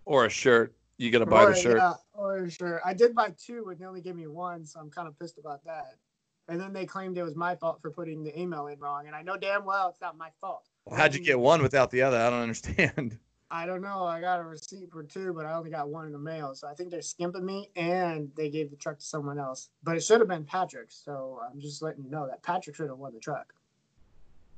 [0.05, 0.75] Or a shirt.
[0.97, 1.79] You got to buy or, the shirt.
[1.79, 2.83] Yeah, or a shirt.
[2.85, 5.39] I did buy two and they only gave me one, so I'm kind of pissed
[5.39, 5.97] about that.
[6.49, 9.07] And then they claimed it was my fault for putting the email in wrong.
[9.07, 10.69] And I know damn well it's not my fault.
[10.95, 12.19] How'd you get one without the other?
[12.19, 13.19] I don't understand.
[13.53, 14.05] I don't know.
[14.05, 16.55] I got a receipt for two, but I only got one in the mail.
[16.55, 19.71] So I think they're skimping me, and they gave the truck to someone else.
[19.83, 20.93] But it should have been Patrick.
[20.93, 23.53] So I'm just letting you know that Patrick should have won the truck.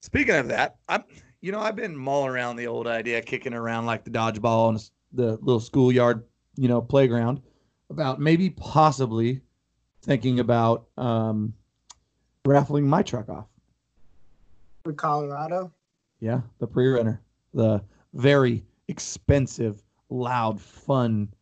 [0.01, 1.05] Speaking of that, I'm
[1.41, 4.91] you know I've been mulling around the old idea, kicking around like the dodgeball and
[5.13, 6.25] the little schoolyard,
[6.57, 7.41] you know, playground,
[7.89, 9.41] about maybe possibly
[10.03, 11.55] thinking about um,
[12.45, 13.47] raffling my truck off.
[14.85, 15.73] With Colorado,
[16.23, 17.21] Yeah, the pre-runner,
[17.53, 17.83] the
[18.15, 21.35] very expensive, loud, fun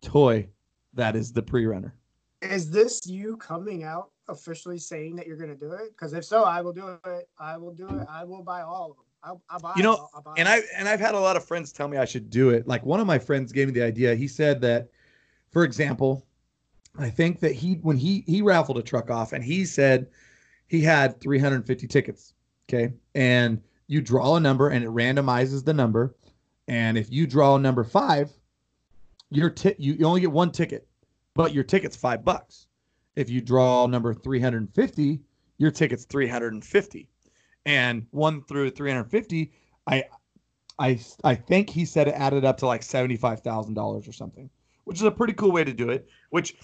[0.00, 0.48] toy
[0.94, 1.92] that is the pre-runner.
[2.40, 5.90] is this you coming out officially saying that you're going to do it?
[5.90, 7.28] Because if so, I will do it.
[7.40, 8.06] I will do it.
[8.08, 9.06] I will buy all of them.
[9.24, 9.72] I'll, I'll buy.
[9.76, 11.88] You know, I'll, I'll buy and I and I've had a lot of friends tell
[11.88, 12.68] me I should do it.
[12.68, 14.14] Like one of my friends gave me the idea.
[14.14, 14.88] He said that,
[15.50, 16.24] for example,
[16.96, 20.06] I think that he when he he raffled a truck off and he said
[20.68, 22.34] he had 350 tickets.
[22.68, 26.14] Okay, and you draw a number and it randomizes the number,
[26.68, 28.30] and if you draw number five,
[29.30, 30.86] your you, you only get one ticket,
[31.34, 32.68] but your ticket's five bucks.
[33.16, 35.20] If you draw number 350,
[35.58, 37.08] your ticket's 350
[37.66, 39.52] and one through 350
[39.86, 40.02] i
[40.78, 44.48] i i think he said it added up to like $75000 or something
[44.84, 46.56] which is a pretty cool way to do it which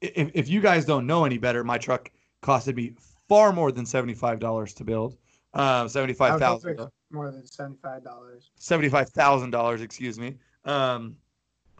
[0.00, 2.10] if, if you guys don't know any better my truck
[2.42, 2.94] costed me
[3.28, 5.18] far more than $75 to build
[5.54, 8.50] I was $75000 more than seventy-five dollars.
[8.60, 10.36] $75000 excuse me.
[10.64, 11.16] Um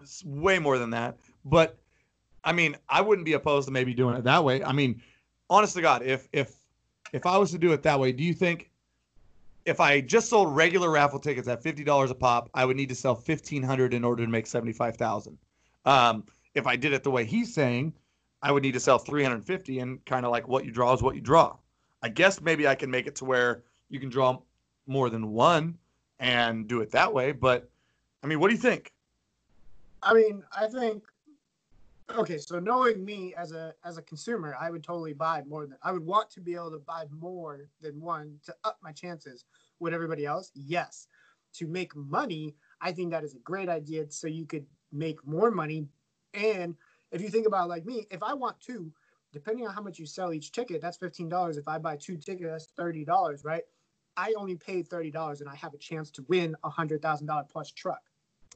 [0.00, 1.76] it's way more than that but
[2.44, 4.62] i mean i wouldn't be opposed to maybe doing it that way.
[4.62, 5.02] I mean
[5.50, 6.54] honest to god if if
[7.12, 8.70] if i was to do it that way do you think
[9.64, 12.94] if i just sold regular raffle tickets at $50 a pop i would need to
[12.94, 15.38] sell 1500 in order to make 75000
[15.84, 17.92] um if i did it the way he's saying
[18.42, 21.14] i would need to sell 350 and kind of like what you draw is what
[21.14, 21.56] you draw
[22.02, 24.38] i guess maybe i can make it to where you can draw
[24.86, 25.76] more than one
[26.18, 27.68] and do it that way but
[28.22, 28.92] i mean what do you think
[30.02, 31.04] I mean, I think
[32.16, 35.76] okay, so knowing me as a as a consumer, I would totally buy more than
[35.82, 39.44] I would want to be able to buy more than one to up my chances
[39.80, 40.50] with everybody else.
[40.54, 41.08] Yes.
[41.54, 45.50] To make money, I think that is a great idea so you could make more
[45.50, 45.86] money
[46.34, 46.74] and
[47.10, 48.92] if you think about like me, if I want two,
[49.32, 51.58] depending on how much you sell each ticket, that's $15.
[51.58, 53.62] If I buy two tickets, that's $30, right?
[54.16, 58.00] I only paid $30 and I have a chance to win a $100,000 plus truck.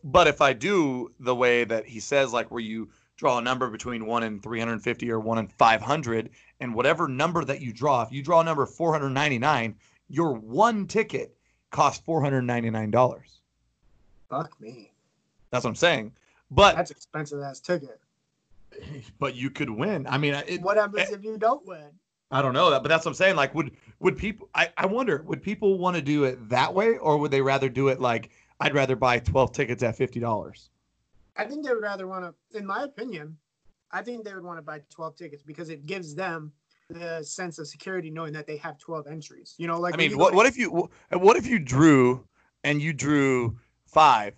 [0.04, 3.70] But if I do the way that he says, like where you draw a number
[3.70, 8.10] between one and 350 or one and 500, and whatever number that you draw, if
[8.10, 9.76] you draw a number 499,
[10.08, 11.36] your one ticket
[11.70, 13.20] costs $499.
[14.28, 14.92] Fuck me.
[15.50, 16.12] That's what I'm saying.
[16.50, 18.00] But That's expensive ass ticket.
[19.18, 20.06] but you could win.
[20.08, 21.90] I mean, it, What happens eh, if you don't win?
[22.30, 23.36] I don't know that, but that's what I'm saying.
[23.36, 24.48] Like, would would people?
[24.54, 27.68] I, I wonder, would people want to do it that way, or would they rather
[27.68, 30.70] do it like I'd rather buy 12 tickets at fifty dollars?
[31.36, 33.36] I think they would rather want to, in my opinion,
[33.90, 36.52] I think they would want to buy 12 tickets because it gives them
[36.90, 39.54] the sense of security knowing that they have 12 entries.
[39.58, 42.26] You know, like I mean, what go what if you what if you drew
[42.64, 44.34] and you drew five,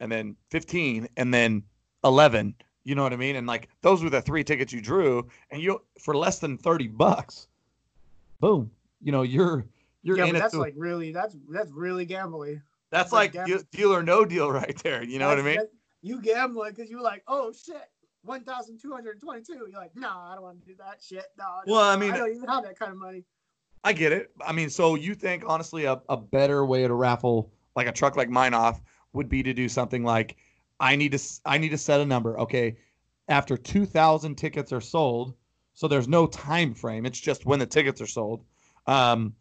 [0.00, 1.62] and then 15, and then
[2.04, 2.54] 11?
[2.88, 3.36] You know what I mean?
[3.36, 6.88] And like those were the three tickets you drew, and you for less than 30
[6.88, 7.46] bucks,
[8.40, 8.70] boom.
[9.02, 9.66] You know, you're
[10.02, 10.38] you're yeah, in it.
[10.38, 12.62] that's to- like really that's that's really gambling.
[12.88, 15.02] that's like like gam- deal, or no deal right there.
[15.02, 15.58] You know what I mean?
[16.00, 17.90] You gambling because you're like, oh shit,
[18.22, 19.52] 1,222.
[19.52, 21.26] You're like, no, I don't want to do that shit.
[21.36, 23.22] No, no, Well, I mean- I don't even have that kind of money.
[23.84, 24.30] I get it.
[24.40, 28.16] I mean, so you think honestly a, a better way to raffle like a truck
[28.16, 28.80] like mine off
[29.12, 30.36] would be to do something like
[30.80, 32.38] I need to I need to set a number.
[32.40, 32.76] Okay,
[33.28, 35.34] after 2000 tickets are sold,
[35.74, 37.06] so there's no time frame.
[37.06, 38.44] It's just when the tickets are sold.
[38.86, 39.34] Um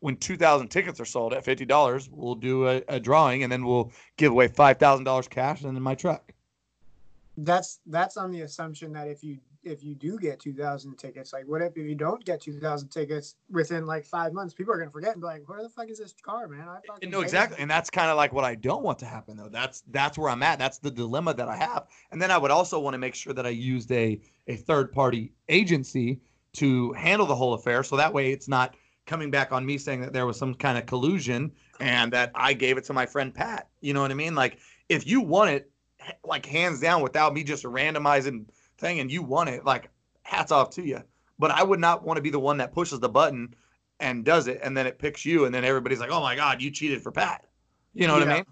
[0.00, 3.90] when 2000 tickets are sold at $50, we'll do a, a drawing and then we'll
[4.16, 6.32] give away $5,000 cash and then my truck.
[7.36, 11.44] That's that's on the assumption that if you if you do get 2,000 tickets, like
[11.46, 14.90] what if, if you don't get 2,000 tickets within like five months, people are gonna
[14.90, 16.66] forget and be like, where the fuck is this car, man?
[16.68, 19.36] I No, exactly, it." and that's kind of like what I don't want to happen,
[19.36, 19.48] though.
[19.48, 20.58] That's that's where I'm at.
[20.58, 21.88] That's the dilemma that I have.
[22.10, 24.92] And then I would also want to make sure that I used a a third
[24.92, 26.20] party agency
[26.54, 28.74] to handle the whole affair, so that way it's not
[29.06, 32.52] coming back on me saying that there was some kind of collusion and that I
[32.52, 33.68] gave it to my friend Pat.
[33.80, 34.34] You know what I mean?
[34.34, 35.70] Like if you want it,
[36.24, 38.46] like hands down, without me just randomizing
[38.78, 39.90] thing, and you want it, like
[40.22, 41.02] hats off to you.
[41.38, 43.54] But I would not want to be the one that pushes the button
[44.00, 46.62] and does it, and then it picks you, and then everybody's like, "Oh my God,
[46.62, 47.44] you cheated for Pat."
[47.94, 48.44] You know what I mean?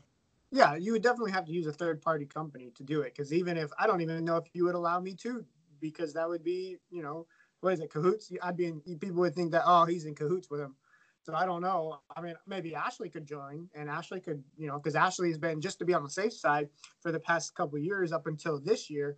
[0.50, 3.14] Yeah, you would definitely have to use a third party company to do it.
[3.14, 5.44] Because even if I don't even know if you would allow me to,
[5.80, 7.26] because that would be, you know,
[7.60, 8.32] what is it, cahoots?
[8.42, 10.74] I'd be in, people would think that, oh, he's in cahoots with him.
[11.24, 12.00] So I don't know.
[12.16, 15.60] I mean, maybe Ashley could join and Ashley could, you know, because Ashley has been,
[15.60, 16.68] just to be on the safe side,
[17.00, 19.16] for the past couple of years up until this year,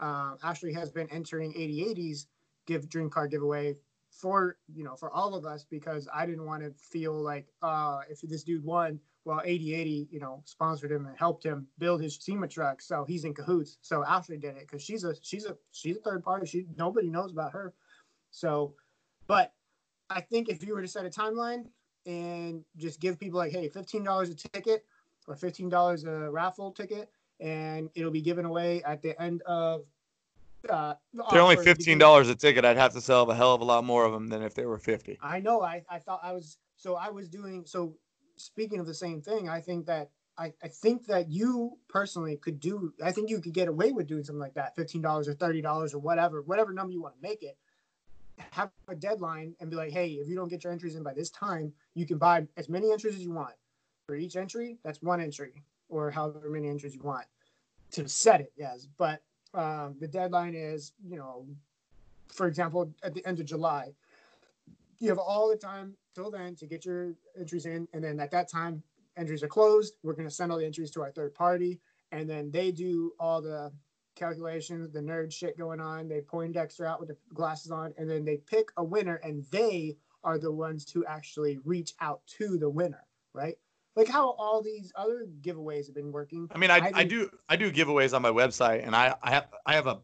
[0.00, 2.26] uh, Ashley has been entering 8080s
[2.66, 3.76] give dream card giveaway
[4.10, 8.00] for, you know, for all of us because I didn't want to feel like, uh,
[8.08, 12.16] if this dude won, well, 8080, you know, sponsored him and helped him build his
[12.20, 13.78] SEMA truck, so he's in cahoots.
[13.82, 16.46] So Ashley did it because she's a she's a she's a third party.
[16.46, 17.74] She nobody knows about her.
[18.30, 18.74] So,
[19.26, 19.52] but
[20.08, 21.66] I think if you were to set a timeline
[22.06, 24.84] and just give people like, hey, fifteen dollars a ticket
[25.28, 29.84] or fifteen dollars a raffle ticket, and it'll be given away at the end of.
[30.68, 32.64] Uh, the They're only fifteen dollars a ticket.
[32.66, 34.66] I'd have to sell a hell of a lot more of them than if they
[34.66, 35.18] were fifty.
[35.22, 35.62] I know.
[35.62, 37.94] I, I thought I was so I was doing so.
[38.36, 42.60] Speaking of the same thing, I think that I, I think that you personally could
[42.60, 42.92] do.
[43.02, 45.60] I think you could get away with doing something like that, fifteen dollars or thirty
[45.60, 47.56] dollars or whatever, whatever number you want to make it.
[48.52, 51.12] Have a deadline and be like, hey, if you don't get your entries in by
[51.12, 53.52] this time, you can buy as many entries as you want.
[54.06, 57.26] For each entry, that's one entry, or however many entries you want
[57.92, 58.52] to set it.
[58.56, 59.22] Yes, but
[59.54, 61.46] um, the deadline is, you know,
[62.28, 63.92] for example, at the end of July.
[64.98, 68.30] You have all the time till then to get your entries in and then at
[68.30, 68.82] that time
[69.16, 69.94] entries are closed.
[70.02, 71.80] We're going to send all the entries to our third party
[72.12, 73.72] and then they do all the
[74.14, 76.06] calculations the nerd shit going on.
[76.06, 79.96] They poindexter out with the glasses on and then they pick a winner and they
[80.22, 83.56] are the ones to actually reach out to the winner right
[83.96, 87.30] like how all these other giveaways have been working I mean, I, I I, do
[87.48, 90.00] I do giveaways on my website, and I I have I have a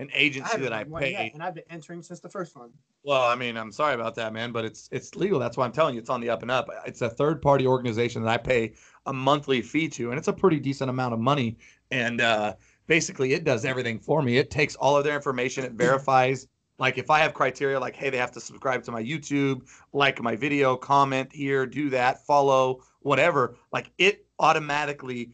[0.00, 1.12] an agency haven't that I pay.
[1.12, 2.70] yet, and I've been entering since the first one.
[3.04, 5.38] Well, I mean, I'm sorry about that, man, but it's it's legal.
[5.38, 6.68] That's why I'm telling you, it's on the up and up.
[6.86, 8.74] It's a third party organization that I pay
[9.06, 11.58] a monthly fee to, and it's a pretty decent amount of money.
[11.90, 12.54] And uh,
[12.86, 14.38] basically, it does everything for me.
[14.38, 16.48] It takes all of their information, it verifies.
[16.78, 20.20] Like if I have criteria, like hey, they have to subscribe to my YouTube, like
[20.20, 23.56] my video, comment here, do that, follow, whatever.
[23.72, 25.30] Like it automatically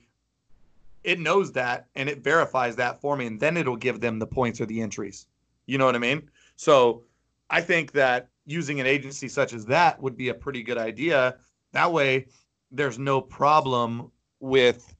[1.02, 4.26] it knows that and it verifies that for me and then it'll give them the
[4.26, 5.26] points or the entries.
[5.66, 6.28] You know what i mean?
[6.56, 7.04] So
[7.48, 11.36] i think that using an agency such as that would be a pretty good idea.
[11.72, 12.26] That way
[12.70, 14.94] there's no problem with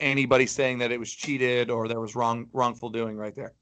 [0.00, 3.52] anybody saying that it was cheated or there was wrong wrongful doing right there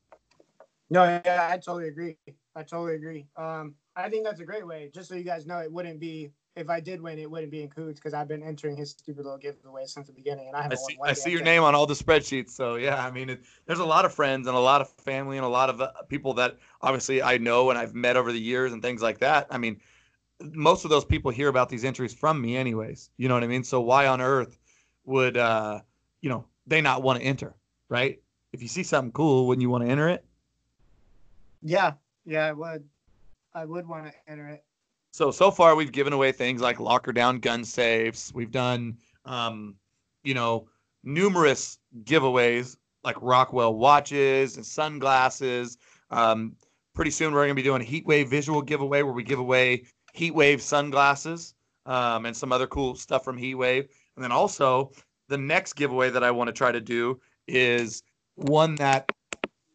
[0.94, 2.16] No, yeah, I totally agree.
[2.54, 3.26] I totally agree.
[3.36, 4.92] Um, I think that's a great way.
[4.94, 7.62] Just so you guys know, it wouldn't be if I did win, it wouldn't be
[7.62, 10.62] in Coots because I've been entering his stupid little giveaway since the beginning, and I
[10.62, 11.46] I haven't see, won one I see your yet.
[11.46, 12.50] name on all the spreadsheets.
[12.50, 15.36] So yeah, I mean, it, there's a lot of friends and a lot of family
[15.36, 18.40] and a lot of uh, people that obviously I know and I've met over the
[18.40, 19.48] years and things like that.
[19.50, 19.80] I mean,
[20.40, 23.10] most of those people hear about these entries from me, anyways.
[23.16, 23.64] You know what I mean?
[23.64, 24.58] So why on earth
[25.04, 25.80] would uh,
[26.20, 27.56] you know they not want to enter,
[27.88, 28.20] right?
[28.52, 30.24] If you see something cool, wouldn't you want to enter it?
[31.64, 32.84] Yeah, yeah, I would.
[33.54, 34.64] I would want to enter it.
[35.12, 38.32] So so far we've given away things like locker down gun safes.
[38.34, 39.76] We've done um,
[40.22, 40.68] you know,
[41.02, 45.78] numerous giveaways like Rockwell watches and sunglasses.
[46.10, 46.56] Um,
[46.94, 49.84] pretty soon we're going to be doing a Heatwave Visual giveaway where we give away
[50.16, 51.54] Heatwave sunglasses
[51.86, 53.88] um, and some other cool stuff from Heatwave.
[54.16, 54.92] And then also
[55.28, 58.02] the next giveaway that I want to try to do is
[58.36, 59.10] one that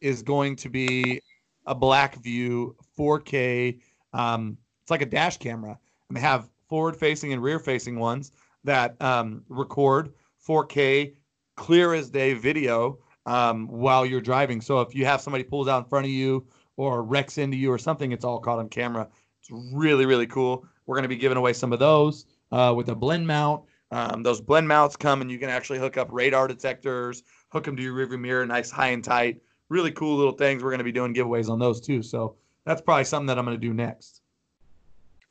[0.00, 1.20] is going to be
[1.66, 3.80] a BlackVue 4K.
[4.12, 8.32] Um, it's like a dash camera, and they have forward-facing and rear-facing ones
[8.64, 10.12] that um, record
[10.46, 11.14] 4K
[11.56, 14.60] clear as day video um, while you're driving.
[14.60, 16.46] So if you have somebody pulls out in front of you
[16.76, 19.08] or wrecks into you or something, it's all caught on camera.
[19.40, 20.66] It's really really cool.
[20.86, 23.64] We're going to be giving away some of those uh, with a BlendMount.
[23.92, 27.82] Um, those BlendMounts come and you can actually hook up radar detectors, hook them to
[27.82, 29.40] your rearview mirror, nice high and tight.
[29.70, 30.62] Really cool little things.
[30.62, 32.02] We're going to be doing giveaways on those too.
[32.02, 34.20] So that's probably something that I'm going to do next.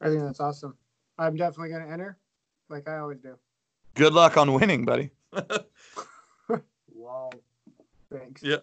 [0.01, 0.75] I think that's awesome.
[1.19, 2.17] I'm definitely going to enter,
[2.69, 3.37] like I always do.
[3.95, 5.11] Good luck on winning, buddy.
[6.93, 7.29] wow.
[8.11, 8.41] Thanks.
[8.41, 8.57] Yeah.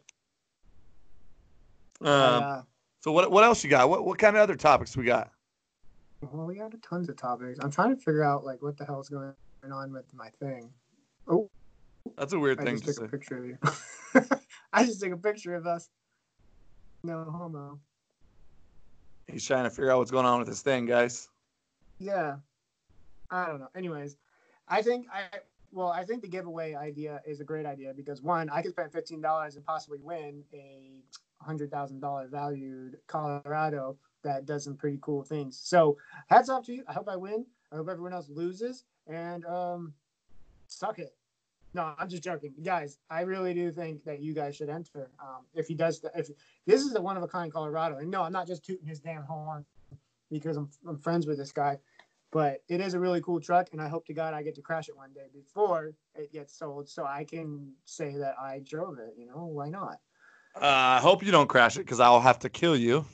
[2.01, 2.63] Um, uh,
[3.01, 3.89] so what what else you got?
[3.89, 5.31] What what kind of other topics we got?
[6.33, 7.59] well, we got tons of topics.
[7.63, 9.33] I'm trying to figure out like what the hell's going
[9.71, 10.71] on with my thing.
[11.29, 11.51] Oh,
[12.17, 13.05] That's a weird I thing just to took say.
[13.05, 13.59] a picture of you.
[14.77, 15.89] I just took a picture of us.
[17.03, 17.81] No homo.
[19.27, 21.31] He's trying to figure out what's going on with this thing, guys.
[21.99, 22.37] Yeah.
[23.31, 23.71] I don't know.
[23.75, 24.19] Anyways,
[24.69, 25.39] I think I
[25.73, 28.93] well, I think the giveaway idea is a great idea because one, I could spend
[28.93, 31.01] fifteen dollars and possibly win a
[31.41, 35.59] hundred thousand dollar valued Colorado that does some pretty cool things.
[35.59, 35.97] So
[36.29, 36.85] hats off to you.
[36.87, 37.47] I hope I win.
[37.73, 38.85] I hope everyone else loses.
[39.07, 39.95] And um
[40.67, 41.16] suck it.
[41.77, 42.99] No, I'm just joking, guys.
[43.11, 45.11] I really do think that you guys should enter.
[45.21, 46.31] Um, if he does, if
[46.67, 48.99] this is a one of a kind Colorado, and no, I'm not just tooting his
[48.99, 49.65] damn horn
[50.31, 51.79] because I'm, I'm friends with this guy
[52.33, 54.61] but it is a really cool truck and i hope to god i get to
[54.61, 58.99] crash it one day before it gets sold so i can say that i drove
[58.99, 60.01] it you know why not
[60.57, 63.05] Uh, I hope you don't crash it because I'll have to kill you.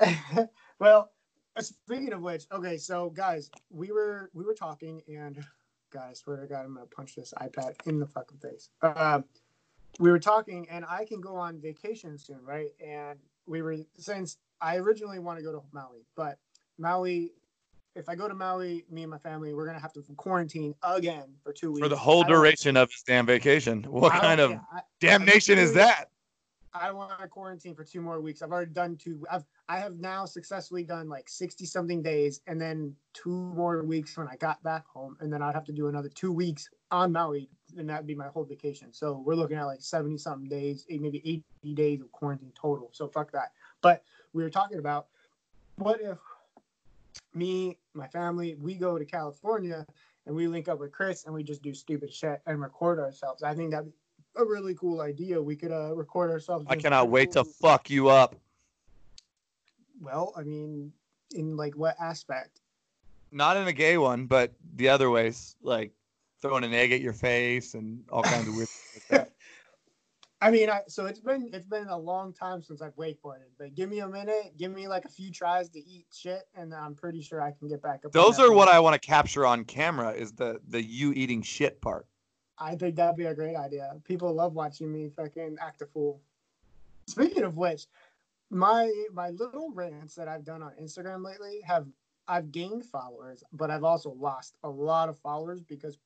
[0.78, 1.10] well
[1.58, 5.44] speaking of which okay so guys we were we were talking and
[5.90, 9.24] guys swear to god i'm gonna punch this ipad in the fucking face um,
[9.98, 14.38] we were talking and i can go on vacation soon right and we were since
[14.60, 16.38] i originally want to go to maui but
[16.78, 17.32] maui
[17.96, 21.24] if i go to maui me and my family we're gonna have to quarantine again
[21.42, 23.82] for two weeks For the whole duration of his damn vacation.
[23.84, 26.10] What kind of yeah, I- damnation is that?
[26.72, 28.42] I don't want to quarantine for two more weeks.
[28.42, 29.24] I've already done two.
[29.30, 34.16] I've I have now successfully done like sixty something days, and then two more weeks
[34.16, 37.12] when I got back home, and then I'd have to do another two weeks on
[37.12, 38.92] Maui, and that'd be my whole vacation.
[38.92, 42.90] So we're looking at like seventy something days, maybe eighty days of quarantine total.
[42.92, 43.52] So fuck that.
[43.80, 45.06] But we were talking about
[45.76, 46.18] what if
[47.34, 49.86] me, my family, we go to California
[50.26, 53.42] and we link up with Chris and we just do stupid shit and record ourselves.
[53.42, 53.92] I think that'd be
[54.40, 55.40] a really cool idea.
[55.40, 56.66] We could uh, record ourselves.
[56.68, 58.34] I cannot pretty wait to fuck you up.
[60.00, 60.92] Well, I mean,
[61.34, 62.60] in like what aspect?
[63.32, 65.92] Not in a gay one, but the other ways, like
[66.40, 69.32] throwing an egg at your face and all kinds of weird things like that.
[70.42, 73.74] I mean, I so it's been it's been a long time since I've wakeboarded, but
[73.74, 76.94] give me a minute, give me like a few tries to eat shit, and I'm
[76.94, 78.12] pretty sure I can get back up.
[78.12, 78.68] Those that are what.
[78.68, 82.06] I want to capture on camera is the the you eating shit part.
[82.60, 83.96] I think that'd be a great idea.
[84.04, 86.20] People love watching me fucking act a fool.
[87.06, 87.86] Speaking of which,
[88.50, 91.86] my my little rants that I've done on Instagram lately have
[92.28, 95.98] I've gained followers, but I've also lost a lot of followers because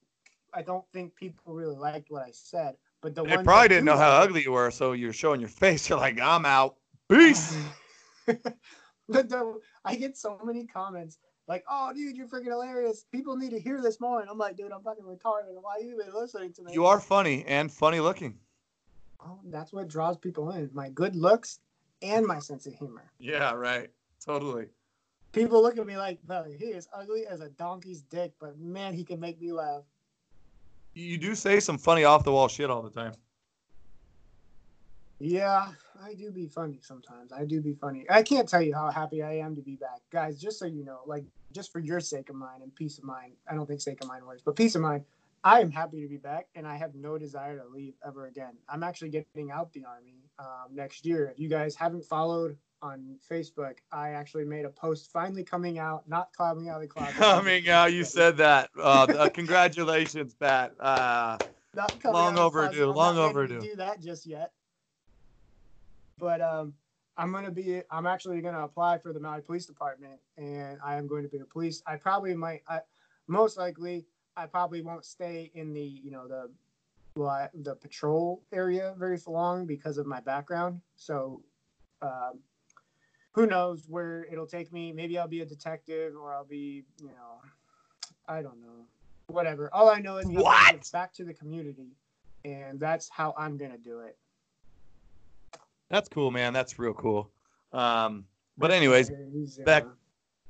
[0.54, 2.76] I don't think people really liked what I said.
[3.02, 5.88] But the They probably didn't know how ugly you were, so you're showing your face.
[5.88, 6.76] You're like, I'm out.
[7.10, 7.54] Peace.
[8.26, 13.04] but the, I get so many comments like, "Oh, dude, you're freaking hilarious.
[13.12, 15.60] People need to hear this more." And I'm like, "Dude, I'm fucking retarded.
[15.60, 18.38] Why are you even listening to me?" You are funny and funny looking.
[19.20, 20.70] Oh, that's what draws people in.
[20.72, 21.60] My good looks
[22.02, 23.10] and my sense of humor.
[23.18, 23.90] Yeah, right.
[24.24, 24.66] Totally.
[25.32, 28.94] People look at me like, "Well, he is ugly as a donkey's dick, but man,
[28.94, 29.84] he can make me laugh."
[30.94, 33.14] You do say some funny off the wall shit all the time.
[35.18, 37.32] Yeah, I do be funny sometimes.
[37.32, 38.04] I do be funny.
[38.10, 40.40] I can't tell you how happy I am to be back, guys.
[40.40, 41.24] Just so you know, like
[41.54, 43.32] just for your sake of mine and peace of mind.
[43.48, 45.04] I don't think sake of mind works, but peace of mind.
[45.44, 48.54] I am happy to be back, and I have no desire to leave ever again.
[48.66, 51.30] I'm actually getting out the army um, next year.
[51.30, 56.08] If you guys haven't followed on Facebook, I actually made a post finally coming out,
[56.08, 57.14] not climbing out of the closet.
[57.16, 58.70] Coming out, you said that.
[58.76, 60.72] Uh, uh, congratulations, Pat.
[60.80, 61.36] Uh,
[61.74, 63.70] Not coming Long out of the overdue, long not ready to overdue.
[63.70, 64.50] Do that just yet.
[66.18, 66.72] But um,
[67.16, 67.80] I'm gonna be.
[67.90, 71.38] I'm actually gonna apply for the Maui Police Department, and I am going to be
[71.38, 71.82] a police.
[71.86, 72.62] I probably might.
[72.68, 72.80] I,
[73.28, 74.04] most likely,
[74.36, 76.50] I probably won't stay in the you know the
[77.16, 80.80] well I, the patrol area very for long because of my background.
[80.96, 81.42] So,
[82.02, 82.40] um,
[83.32, 84.92] who knows where it'll take me?
[84.92, 87.40] Maybe I'll be a detective, or I'll be you know,
[88.26, 88.86] I don't know,
[89.28, 89.70] whatever.
[89.72, 90.90] All I know is What?
[90.92, 91.92] back to the community,
[92.44, 94.18] and that's how I'm gonna do it.
[95.94, 96.52] That's cool, man.
[96.52, 97.30] That's real cool.
[97.72, 98.24] Um,
[98.58, 99.86] but anyways, uh, back-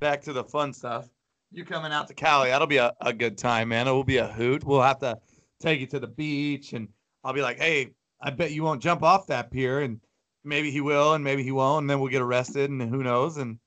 [0.01, 1.11] back to the fun stuff.
[1.53, 2.49] You coming out to Cali?
[2.49, 3.87] That'll be a, a good time, man.
[3.87, 4.65] It will be a hoot.
[4.65, 5.19] We'll have to
[5.61, 6.89] take you to the beach, and
[7.23, 7.91] I'll be like, "Hey,
[8.23, 10.01] I bet you won't jump off that pier," and
[10.45, 13.37] maybe he will, and maybe he won't, and then we'll get arrested, and who knows?
[13.37, 13.59] And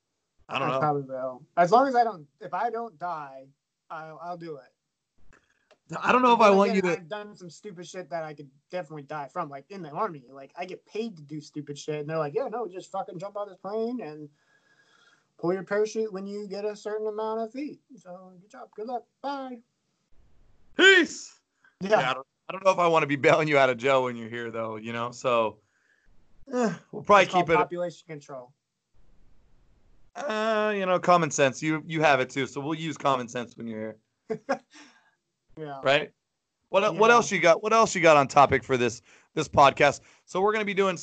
[0.50, 0.80] I don't know.
[0.80, 1.44] probably will.
[1.58, 3.46] As long as I don't, if I don't die,
[3.92, 4.74] I'll, I'll do it.
[6.02, 6.92] I don't know if I then want you to.
[6.92, 10.24] I've done some stupid shit that I could definitely die from, like in the army.
[10.30, 13.20] Like I get paid to do stupid shit, and they're like, "Yeah, no, just fucking
[13.20, 14.28] jump out this plane and
[15.38, 18.88] pull your parachute when you get a certain amount of feet." So good job, good
[18.88, 19.60] luck, bye.
[20.76, 21.40] Peace.
[21.80, 23.70] Yeah, Yeah, I don't, I don't know if I want to be bailing you out
[23.70, 24.76] of jail when you're here, though.
[24.76, 25.58] You know, so
[26.54, 27.58] eh, we'll probably It's called keep it.
[27.58, 28.52] population control.
[30.16, 31.62] Uh, you know, common sense.
[31.62, 33.96] You you have it too, so we'll use common sense when you're
[34.30, 34.40] here.
[35.58, 35.80] Yeah.
[35.84, 36.12] right?
[36.70, 37.64] What what else you got?
[37.64, 39.02] What else you got on topic for this
[39.34, 40.02] this podcast?
[40.26, 40.98] So we're gonna be doing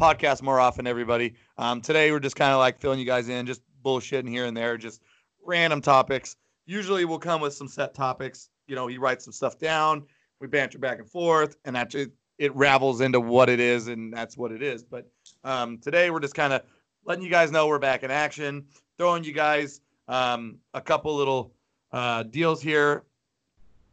[0.00, 1.34] podcasts more often, everybody.
[1.58, 4.56] Um, today we're just kind of like filling you guys in, just bullshitting here and
[4.56, 5.02] there, just
[5.44, 6.36] random topics.
[6.66, 8.48] Usually we'll come with some set topics.
[8.66, 10.04] You know, he writes some stuff down,
[10.40, 14.12] we banter back and forth, and that it, it ravels into what it is, and
[14.12, 14.84] that's what it is.
[14.84, 15.10] But
[15.42, 16.62] um, today we're just kind of
[17.04, 18.66] letting you guys know we're back in action,
[18.98, 21.54] throwing you guys um, a couple little
[21.90, 23.04] uh, deals here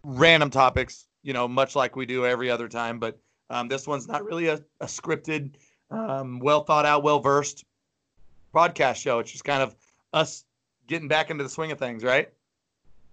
[0.06, 3.00] random topics, you know, much like we do every other time.
[3.00, 5.56] But um, this one's not really a, a scripted,
[5.92, 7.66] um, well thought out, well versed
[8.52, 9.20] broadcast show.
[9.20, 9.76] It's just kind of
[10.14, 10.46] us
[10.88, 12.30] getting back into the swing of things, right?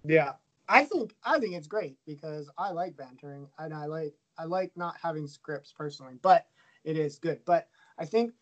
[0.05, 0.33] Yeah,
[0.69, 4.71] I think I think it's great because I like bantering and I like I like
[4.75, 6.45] not having scripts personally, but
[6.83, 7.39] it is good.
[7.45, 7.67] But
[7.97, 8.33] I think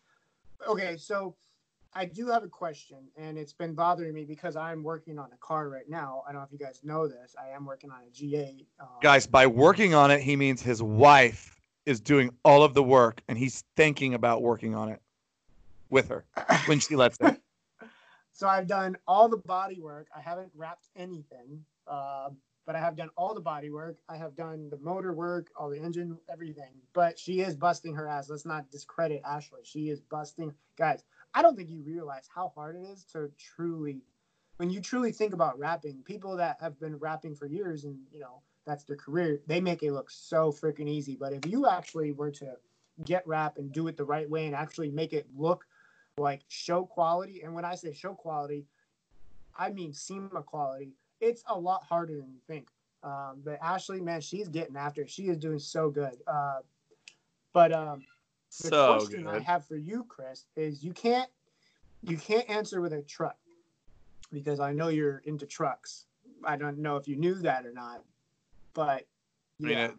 [0.68, 1.34] okay, so
[1.94, 5.36] I do have a question, and it's been bothering me because I'm working on a
[5.36, 6.22] car right now.
[6.26, 7.36] I don't know if you guys know this.
[7.38, 8.64] I am working on a G8.
[8.80, 12.82] Um, Guys, by working on it, he means his wife is doing all of the
[12.82, 15.00] work and he's thinking about working on it
[15.90, 16.24] with her
[16.66, 17.40] when she lets it.
[18.32, 20.08] So I've done all the body work.
[20.16, 22.30] I haven't wrapped anything, uh,
[22.64, 23.98] but I have done all the body work.
[24.08, 26.72] I have done the motor work, all the engine, everything.
[26.94, 28.30] But she is busting her ass.
[28.30, 29.60] Let's not discredit Ashley.
[29.64, 30.54] She is busting.
[30.78, 34.02] Guys, I don't think you realize how hard it is to truly,
[34.58, 38.20] when you truly think about wrapping, people that have been wrapping for years and, you
[38.20, 41.16] know, that's their career, they make it look so freaking easy.
[41.18, 42.56] But if you actually were to
[43.04, 45.64] get wrap and do it the right way and actually make it look
[46.18, 47.42] like show quality.
[47.42, 48.66] And when I say show quality,
[49.58, 50.92] I mean SEMA quality.
[51.20, 52.68] It's a lot harder than you think.
[53.02, 55.10] Um, but Ashley, man, she's getting after it.
[55.10, 56.18] She is doing so good.
[56.26, 56.60] Uh,
[57.52, 58.02] but um,
[58.58, 61.30] the So question I have for you, Chris, is you can't
[62.02, 63.36] you can't answer with a truck
[64.32, 66.06] because I know you're into trucks.
[66.44, 68.02] I don't know if you knew that or not,
[68.74, 69.06] but
[69.62, 69.90] I mean, yeah.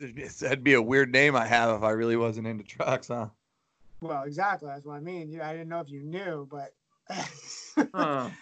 [0.00, 3.28] it, that'd be a weird name I have if I really wasn't into trucks, huh?
[4.00, 4.68] well, exactly.
[4.68, 5.30] That's what I mean.
[5.30, 6.74] Yeah, I didn't know if you knew, but
[7.94, 8.30] Huh.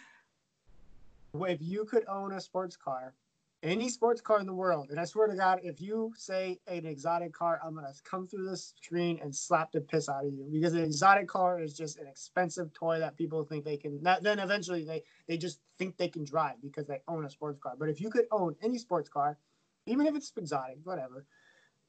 [1.34, 3.14] If you could own a sports car,
[3.62, 6.84] any sports car in the world, and I swear to God, if you say an
[6.84, 10.48] exotic car, I'm gonna come through this screen and slap the piss out of you
[10.52, 14.02] because an exotic car is just an expensive toy that people think they can.
[14.02, 17.60] That, then eventually they they just think they can drive because they own a sports
[17.62, 17.74] car.
[17.78, 19.38] But if you could own any sports car,
[19.86, 21.24] even if it's exotic, whatever,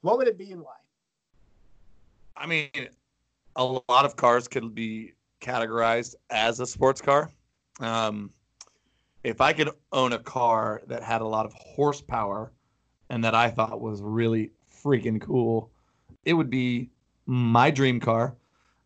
[0.02, 0.76] what would it be and why?
[2.36, 2.70] I mean,
[3.56, 7.30] a lot of cars could be categorized as a sports car.
[7.80, 8.30] Um,
[9.24, 12.52] if I could own a car that had a lot of horsepower
[13.08, 15.70] and that I thought was really freaking cool,
[16.24, 16.90] it would be
[17.26, 18.36] my dream car.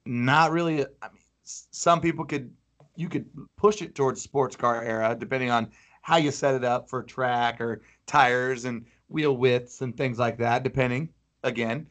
[0.07, 0.85] Not really.
[1.03, 2.51] I mean, some people could,
[2.95, 3.27] you could
[3.57, 5.71] push it towards sports car era depending on
[6.03, 10.39] how you set it up for track or tires and wheel widths and things like
[10.39, 10.63] that.
[10.63, 11.09] Depending,
[11.43, 11.87] again,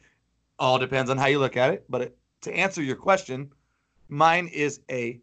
[0.57, 1.85] all depends on how you look at it.
[1.89, 3.51] But it, to answer your question,
[4.07, 5.19] mine is a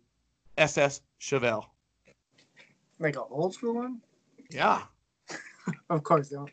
[0.58, 1.64] SS Chevelle.
[3.04, 4.00] Like an old school one?
[4.50, 4.82] Yeah.
[5.90, 6.50] Of course, they don't.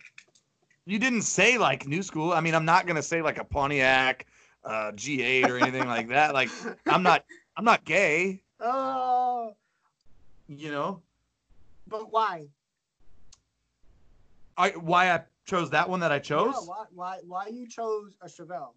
[0.86, 2.34] You didn't say like new school.
[2.34, 4.26] I mean, I'm not gonna say like a Pontiac,
[4.66, 6.34] uh, G8 or anything like that.
[6.34, 6.50] Like,
[6.88, 7.24] I'm not,
[7.56, 8.44] I'm not gay.
[8.64, 9.54] Oh,
[10.48, 11.02] You know,
[11.88, 12.48] but why?
[14.58, 16.54] I why I chose that one that I chose.
[16.54, 18.74] Yeah, why, why, why you chose a Chevelle?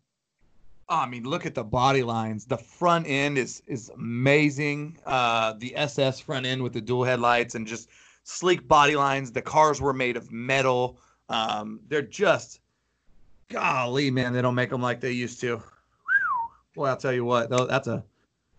[0.89, 2.45] Oh, I mean, look at the body lines.
[2.45, 4.99] The front end is is amazing.
[5.07, 7.89] Uh, the SS front end with the dual headlights and just
[8.25, 9.33] sleek body lines.
[9.33, 10.99] The cars were made of metal.
[11.29, 12.61] Um, they're just,
[13.49, 15.63] golly, man, they don't make them like they used to.
[16.77, 18.05] Well, I'll tell you what, though, that's a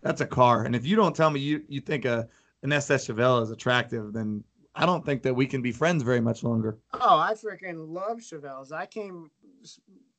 [0.00, 0.64] that's a car.
[0.64, 2.28] And if you don't tell me you you think a
[2.62, 4.42] an SS Chevelle is attractive, then
[4.74, 6.78] I don't think that we can be friends very much longer.
[6.94, 8.72] Oh, I freaking love Chevelles.
[8.72, 9.30] I came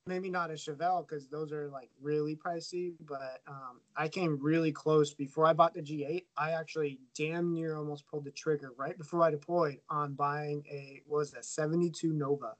[0.07, 4.71] maybe not a Chevelle because those are like really pricey, but um, I came really
[4.71, 6.23] close before I bought the G8.
[6.37, 11.01] I actually damn near almost pulled the trigger right before I deployed on buying a
[11.05, 12.53] what was that 72 Nova.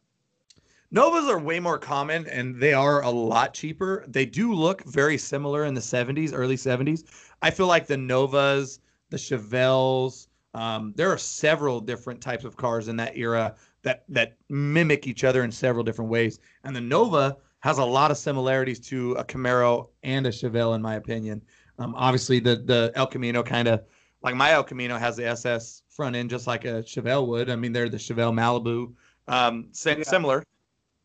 [0.89, 4.06] Novas are way more common and they are a lot cheaper.
[4.08, 7.04] They do look very similar in the 70s, early 70s.
[7.41, 8.80] I feel like the Novas,
[9.10, 13.56] the Chevelles, um, there are several different types of cars in that era
[13.88, 16.39] that that mimic each other in several different ways.
[16.65, 20.81] And the Nova has a lot of similarities to a Camaro and a Chevelle, in
[20.81, 21.41] my opinion.
[21.79, 23.83] Um, obviously, the the El Camino kind of
[24.21, 27.49] like my El Camino has the SS front end just like a Chevelle would.
[27.49, 28.93] I mean, they're the Chevelle Malibu,
[29.27, 30.03] um, yeah.
[30.03, 30.43] similar.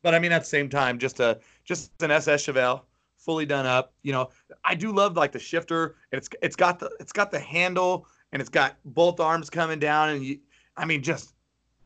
[0.03, 2.83] But I mean, at the same time, just a just an SS Chevelle,
[3.17, 3.95] fully done up.
[4.03, 4.31] You know,
[4.65, 5.95] I do love like the shifter.
[6.11, 10.09] It's it's got the it's got the handle and it's got both arms coming down,
[10.09, 10.39] and you,
[10.77, 11.35] I mean, just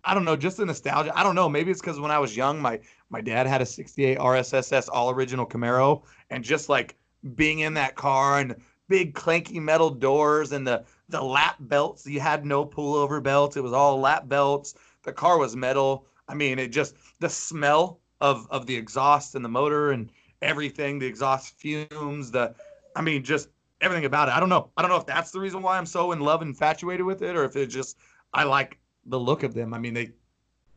[0.07, 1.13] I don't know, just the nostalgia.
[1.19, 1.49] I don't know.
[1.49, 2.79] Maybe it's because when I was young, my
[3.11, 6.97] my dad had a '68 RSSS all original Camaro, and just like
[7.35, 8.55] being in that car and
[8.89, 12.07] big clanky metal doors and the the lap belts.
[12.07, 13.57] You had no pullover belts.
[13.57, 14.75] It was all lap belts.
[15.03, 16.07] The car was metal.
[16.29, 20.99] I mean, it just the smell of of the exhaust and the motor and everything,
[20.99, 22.55] the exhaust fumes, the
[22.95, 23.49] I mean, just
[23.81, 24.37] everything about it.
[24.37, 24.71] I don't know.
[24.77, 27.37] I don't know if that's the reason why I'm so in love infatuated with it,
[27.37, 27.99] or if it's just
[28.33, 29.73] I like the look of them.
[29.73, 30.11] I mean, they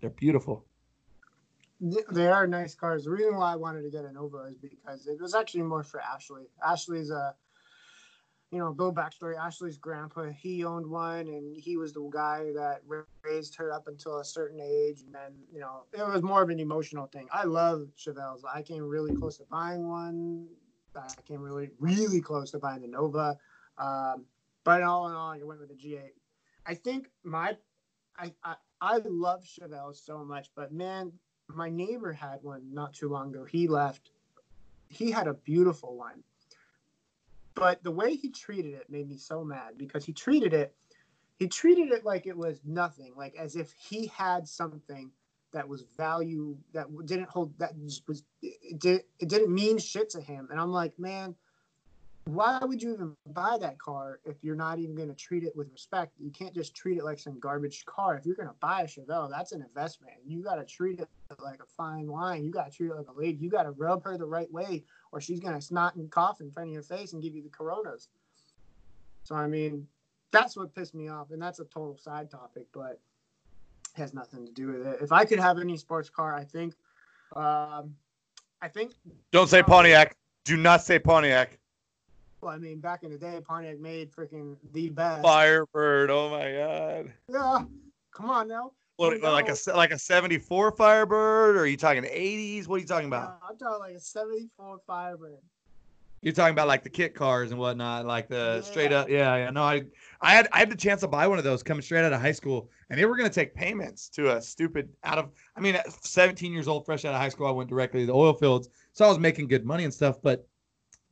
[0.02, 0.66] they're beautiful.
[2.12, 3.06] They are nice cars.
[3.06, 5.84] The reason why I wanted to get a Nova is because it was actually more
[5.84, 6.44] for Ashley.
[6.66, 7.34] Ashley's a,
[8.52, 9.38] you know, go backstory.
[9.38, 12.82] Ashley's grandpa, he owned one, and he was the guy that
[13.24, 15.04] raised her up until a certain age.
[15.06, 17.28] And then, you know, it was more of an emotional thing.
[17.32, 18.42] I love Chevelles.
[18.54, 20.48] I came really close to buying one.
[20.94, 23.38] I came really, really close to buying the Nova.
[23.78, 24.26] Um,
[24.66, 26.10] but all in all, I went with the G8.
[26.66, 27.56] I think my
[28.20, 31.12] I, I, I love Chevelle so much, but man,
[31.48, 33.46] my neighbor had one not too long ago.
[33.46, 34.12] He left.
[34.90, 36.24] He had a beautiful one.
[37.56, 40.76] But the way he treated it made me so mad because he treated it
[41.40, 45.10] he treated it like it was nothing, like as if he had something
[45.54, 47.72] that was value that didn't hold that
[48.08, 50.50] was it, did, it didn't mean shit to him.
[50.52, 51.34] And I'm like, man,
[52.26, 55.56] why would you even buy that car if you're not even going to treat it
[55.56, 56.14] with respect?
[56.20, 58.16] You can't just treat it like some garbage car.
[58.16, 60.14] If you're going to buy a Chevelle, that's an investment.
[60.26, 61.10] You got to treat it
[61.40, 62.44] like a fine wine.
[62.44, 63.40] You got to treat it like a lady.
[63.40, 66.42] You got to rub her the right way, or she's going to snot and cough
[66.42, 68.10] in front of your face and give you the coronas.
[69.24, 69.88] So, I mean,
[70.32, 71.32] that's what pissed me off.
[71.32, 73.00] And that's a total side topic, but
[73.96, 75.00] has nothing to do with it.
[75.02, 76.74] If I could have any sports car, I think,
[77.36, 77.96] um,
[78.62, 78.94] I think.
[79.32, 80.16] Don't say Pontiac.
[80.46, 81.58] Do not say Pontiac.
[82.42, 85.24] Well, I mean, back in the day, Pontiac made freaking the best.
[85.24, 86.10] Firebird.
[86.10, 87.14] Oh my god.
[87.28, 87.66] Yeah.
[88.14, 88.72] Come on now.
[88.96, 92.68] What, like a like a '74 Firebird, or are you talking '80s?
[92.68, 93.40] What are you talking about?
[93.48, 95.38] I'm talking like a '74 Firebird.
[96.22, 98.70] You're talking about like the kit cars and whatnot, like the yeah.
[98.70, 99.08] straight up.
[99.08, 99.50] Yeah, yeah.
[99.52, 99.84] No, I,
[100.20, 102.20] I had I had the chance to buy one of those coming straight out of
[102.20, 105.30] high school, and they were gonna take payments to a stupid out of.
[105.56, 108.14] I mean, 17 years old, fresh out of high school, I went directly to the
[108.14, 110.22] oil fields, so I was making good money and stuff.
[110.22, 110.46] But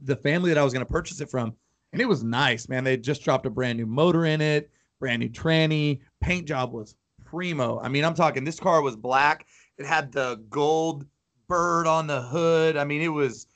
[0.02, 1.54] the family that I was going to purchase it from,
[1.94, 2.84] and it was nice, man.
[2.84, 4.70] They just dropped a brand new motor in it,
[5.00, 6.00] brand new tranny.
[6.22, 6.96] Paint job was
[7.26, 7.80] primo.
[7.80, 9.46] I mean, I'm talking this car was black.
[9.78, 11.06] It had the gold
[11.48, 12.78] bird on the hood.
[12.78, 13.48] I mean, it was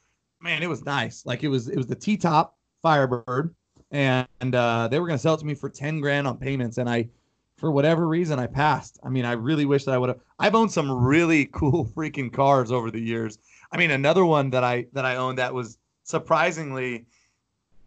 [0.42, 1.26] man, it was nice.
[1.26, 3.54] Like it was it was the T top Firebird,
[3.92, 6.38] and, and uh, they were going to sell it to me for ten grand on
[6.38, 7.10] payments, and I.
[7.58, 8.98] For whatever reason, I passed.
[9.04, 10.20] I mean, I really wish that I would have.
[10.40, 13.38] I've owned some really cool freaking cars over the years.
[13.72, 15.78] I mean, another one that I that I owned that was
[16.12, 17.06] surprisingly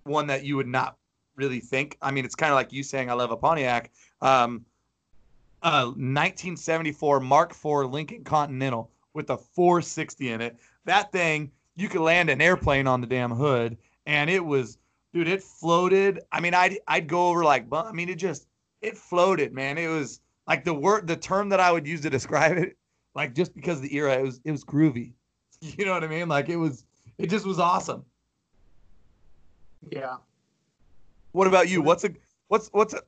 [0.04, 0.96] one that you would not
[1.36, 1.96] really think.
[2.02, 3.90] I mean, it's kind of like you saying I love a Pontiac.
[4.20, 4.64] Um,
[5.62, 10.56] uh, 1974 Mark IV Lincoln Continental with a 460 in it.
[10.84, 14.78] That thing, you could land an airplane on the damn hood, and it was,
[15.14, 16.20] dude, it floated.
[16.30, 18.46] I mean, I'd I'd go over like, I mean, it just
[18.82, 19.78] it floated, man.
[19.78, 22.76] It was like the word, the term that I would use to describe it,
[23.14, 25.12] like just because the era, it was it was groovy.
[25.60, 26.28] You know what I mean?
[26.28, 26.84] Like it was,
[27.16, 28.04] it just was awesome.
[29.90, 30.16] Yeah.
[31.32, 31.82] What about you?
[31.82, 32.10] What's a
[32.48, 33.00] what's what's a,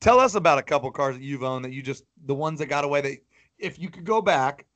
[0.00, 2.66] tell us about a couple cars that you've owned that you just the ones that
[2.66, 3.18] got away that
[3.58, 4.66] if you could go back,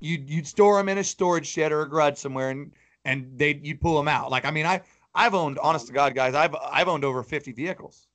[0.00, 2.72] you'd you'd store them in a storage shed or a garage somewhere and
[3.04, 4.30] and they you'd pull them out.
[4.30, 4.80] Like I mean, I
[5.14, 8.06] I've owned, honest to God, guys, I've I've owned over 50 vehicles.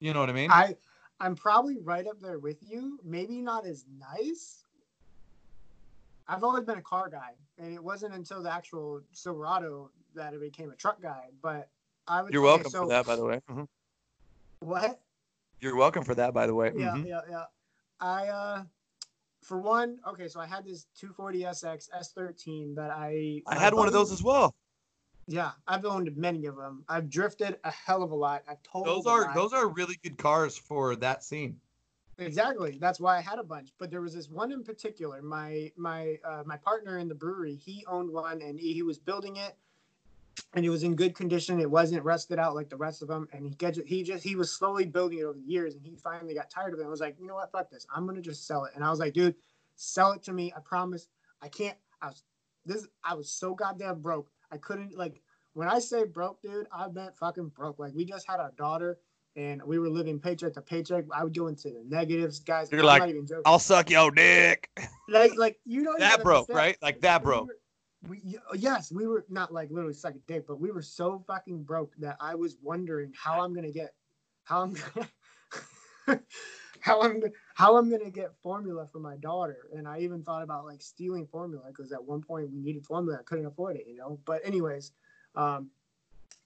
[0.00, 0.50] You know what I mean?
[0.50, 0.76] I
[1.20, 2.98] I'm probably right up there with you.
[3.04, 4.64] Maybe not as nice.
[6.26, 10.36] I've always been a car guy, and it wasn't until the actual Silverado that I
[10.38, 11.30] became a truck guy.
[11.42, 11.68] But
[12.06, 12.32] I would.
[12.32, 13.40] You're say- welcome so, for that, by the way.
[13.50, 13.68] Mhm.
[14.60, 15.00] What?
[15.60, 16.72] You're welcome for that, by the way.
[16.74, 17.06] Yeah, Mhm.
[17.06, 17.44] yeah, yeah.
[18.00, 18.64] I uh,
[19.40, 23.42] for one, okay, so I had this 240 SX S13 that I.
[23.46, 24.54] I my had one of those as well.
[25.26, 26.84] Yeah, I've owned many of them.
[26.88, 28.42] I've drifted a hell of a lot.
[28.48, 29.04] I've totaled.
[29.04, 29.34] Those are lot.
[29.34, 31.60] those are really good cars for that scene.
[32.18, 32.78] Exactly.
[32.80, 33.70] That's why I had a bunch.
[33.78, 35.22] But there was this one in particular.
[35.22, 38.98] My my uh, my partner in the brewery, he owned one and he, he was
[38.98, 39.56] building it,
[40.54, 41.60] and it was in good condition.
[41.60, 43.28] It wasn't rusted out like the rest of them.
[43.32, 45.96] And he get, he just he was slowly building it over the years, and he
[45.96, 46.82] finally got tired of it.
[46.82, 47.86] and was like, you know what, fuck this.
[47.94, 48.72] I'm gonna just sell it.
[48.74, 49.34] And I was like, dude,
[49.76, 50.52] sell it to me.
[50.56, 51.08] I promise.
[51.42, 51.76] I can't.
[52.00, 52.22] I was
[52.64, 52.86] this.
[53.02, 54.30] I was so goddamn broke.
[54.50, 55.20] I couldn't like
[55.54, 56.66] when I say broke, dude.
[56.72, 57.78] I meant fucking broke.
[57.78, 58.98] Like we just had our daughter.
[59.36, 61.06] And we were living paycheck to paycheck.
[61.12, 62.70] I would go into the negatives, guys.
[62.70, 64.70] You're I'm like, not even joking I'll suck your dick.
[65.08, 66.76] like like you know That broke, right?
[66.80, 67.50] Like that broke.
[68.08, 71.94] We, yes, we were not like literally sucking dick, but we were so fucking broke
[71.98, 73.94] that I was wondering how I'm gonna get,
[74.44, 76.20] how I'm gonna,
[76.80, 77.22] how I'm
[77.54, 81.26] how I'm gonna get formula for my daughter, and I even thought about like stealing
[81.26, 84.18] formula because at one point we needed formula, I couldn't afford it, you know.
[84.26, 84.92] But anyways,
[85.34, 85.70] um,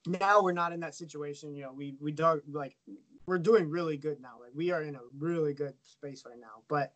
[0.07, 1.73] now we're not in that situation, you know.
[1.73, 2.77] We we dug like
[3.27, 4.35] we're doing really good now.
[4.41, 6.93] Like we are in a really good space right now, but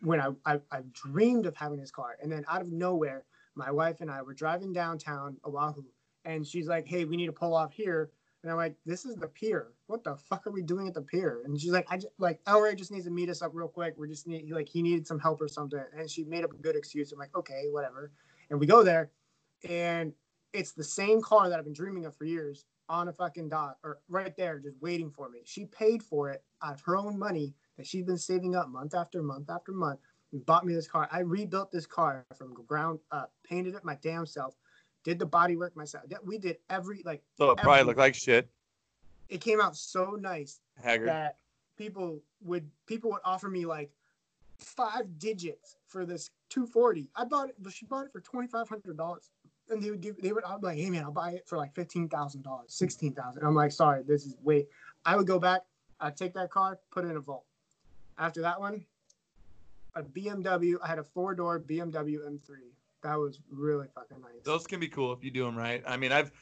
[0.00, 3.24] when I, I I dreamed of having this car, and then out of nowhere,
[3.58, 5.82] my wife and I were driving downtown Oahu,
[6.24, 8.10] and she's like, "Hey, we need to pull off here."
[8.42, 9.72] And I'm like, "This is the pier.
[9.88, 12.42] What the fuck are we doing at the pier?" And she's like, "I just like
[12.44, 13.94] Elray just needs to meet us up real quick.
[13.98, 16.56] We're just need like he needed some help or something." And she made up a
[16.56, 17.12] good excuse.
[17.12, 18.12] I'm like, "Okay, whatever."
[18.48, 19.10] And we go there,
[19.68, 20.14] and
[20.52, 23.76] it's the same car that I've been dreaming of for years on a fucking dot
[23.84, 25.40] or right there, just waiting for me.
[25.44, 28.94] She paid for it out of her own money that she's been saving up month
[28.94, 30.00] after month after month
[30.32, 31.08] bought me this car.
[31.10, 34.54] I rebuilt this car from ground up, painted it my damn self,
[35.04, 36.04] did the body work myself.
[36.24, 38.48] We did every like So it probably looked like shit.
[39.28, 41.08] it came out so nice Haggard.
[41.08, 41.36] that
[41.76, 43.90] people would people would offer me like
[44.58, 47.08] five digits for this 240.
[47.14, 49.30] I bought it, but she bought it for twenty five hundred dollars.
[49.70, 51.74] And they would give they would I'm like, hey man, I'll buy it for like
[51.74, 53.44] fifteen thousand dollars, sixteen thousand.
[53.44, 54.66] I'm like, sorry, this is way.
[55.04, 55.62] I would go back,
[56.00, 57.44] I'd take that car, put it in a vault.
[58.18, 58.84] After that one,
[59.94, 60.74] a BMW.
[60.82, 62.48] I had a four door BMW M3.
[63.02, 64.44] That was really fucking nice.
[64.44, 65.82] Those can be cool if you do them right.
[65.86, 66.32] I mean, I've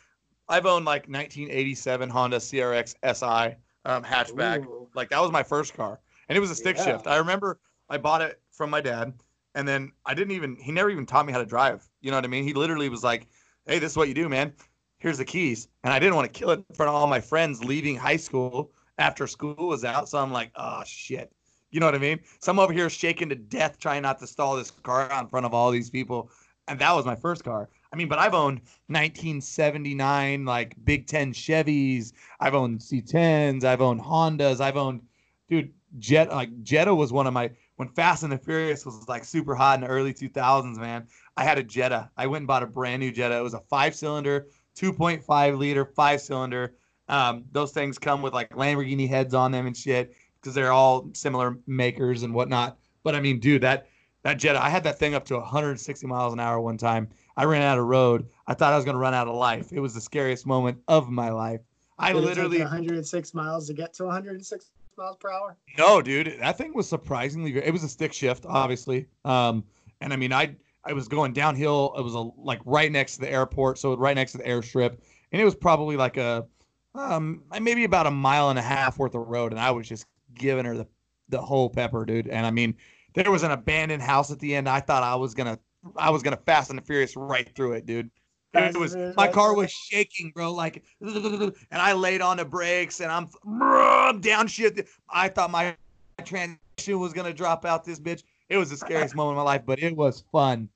[0.49, 4.64] I've owned like 1987 Honda CRX SI um, hatchback.
[4.66, 4.88] Ooh.
[4.94, 6.84] Like that was my first car, and it was a stick Yeah.
[6.84, 7.07] shift.
[7.07, 9.12] I remember I bought it from my dad,
[9.55, 11.86] and then I didn't even he never even taught me how to drive.
[12.01, 12.44] You know what I mean?
[12.44, 13.26] He literally was like,
[13.66, 14.55] "Hey, this is what you do, man.
[14.99, 17.20] Here's the keys." And I didn't want to kill it in front of all my
[17.20, 20.09] friends leaving high school after school was out.
[20.09, 21.30] So I'm like, "Oh shit."
[21.71, 22.21] You know what I mean?
[22.41, 25.47] Some over here shaking to death trying not to stall this car out in front
[25.47, 26.31] of all these people.
[26.69, 27.69] And that was my first car.
[27.93, 32.12] I mean, but I've owned 1979 like Big Ten Chevys.
[32.41, 33.64] I've owned C10s.
[33.64, 34.61] I've owned Hondas.
[34.61, 35.03] I've owned,
[35.49, 39.25] dude, Jet like Jetta was one of my when Fast and the Furious was like
[39.25, 40.77] super hot in the early 2000s.
[40.77, 41.07] Man,
[41.37, 42.11] I had a Jetta.
[42.17, 43.37] I went and bought a brand new Jetta.
[43.37, 46.75] It was a five cylinder, 2.5 liter, five cylinder.
[47.09, 50.14] Um, those things come with like Lamborghini heads on them and shit
[50.47, 52.78] because they're all similar makers and whatnot.
[53.03, 53.88] But I mean, dude, that
[54.22, 57.09] that Jetta, I had that thing up to 160 miles an hour one time.
[57.36, 58.28] I ran out of road.
[58.47, 59.72] I thought I was gonna run out of life.
[59.72, 61.61] It was the scariest moment of my life.
[61.99, 65.57] I Did literally 106 miles to get to 106 miles per hour.
[65.76, 67.57] no, dude, that thing was surprisingly.
[67.57, 69.09] It was a stick shift, obviously.
[69.24, 69.64] Um,
[70.01, 71.92] and I mean, I I was going downhill.
[71.99, 74.99] It was a like right next to the airport, so right next to the airstrip,
[75.32, 76.47] and it was probably like a
[76.94, 80.07] um maybe about a mile and a half worth of road, and I was just
[80.39, 80.87] giving her the
[81.28, 82.28] the whole pepper, dude.
[82.28, 82.74] And I mean,
[83.14, 84.68] there was an abandoned house at the end.
[84.68, 85.59] I thought I was gonna
[85.97, 88.11] I was gonna fast and the furious right through it, dude.
[88.55, 90.53] It was my car was shaking, bro.
[90.53, 93.28] Like, and I laid on the brakes, and I'm,
[93.61, 94.89] I'm down shit.
[95.11, 95.76] I thought my
[96.24, 97.84] transmission was gonna drop out.
[97.84, 98.22] This bitch.
[98.49, 100.68] It was the scariest moment of my life, but it was fun.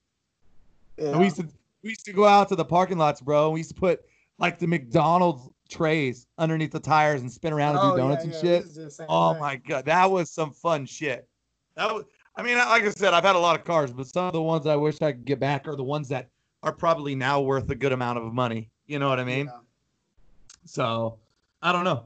[0.98, 1.16] Yeah.
[1.16, 1.48] We used to
[1.82, 3.46] we used to go out to the parking lots, bro.
[3.46, 4.02] And we used to put
[4.38, 8.24] like the McDonald's trays underneath the tires and spin around and Oh, do yeah, donuts
[8.24, 8.50] and yeah, shit.
[8.50, 9.40] we used to do the same Oh thing.
[9.40, 11.26] my god, that was some fun shit.
[11.76, 12.04] That was.
[12.36, 14.40] I mean, like I said, I've had a lot of cars, but some of the
[14.42, 16.28] ones I wish I could get back are the ones that
[16.62, 18.70] are probably now worth a good amount of money.
[18.86, 19.46] You know what I mean?
[19.46, 19.58] Yeah.
[20.64, 21.18] So
[21.62, 22.04] I don't know.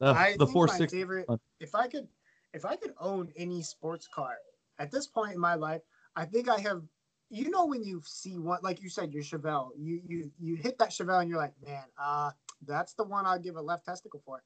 [0.00, 0.92] I the think four my six.
[0.92, 1.28] favorite.
[1.60, 2.08] If I could,
[2.54, 4.36] if I could own any sports car
[4.78, 5.82] at this point in my life,
[6.16, 6.82] I think I have
[7.30, 10.78] you know when you see one like you said your Chevelle, you you you hit
[10.78, 12.30] that Chevelle and you're like, man, uh,
[12.66, 14.42] that's the one I'd give a left testicle for.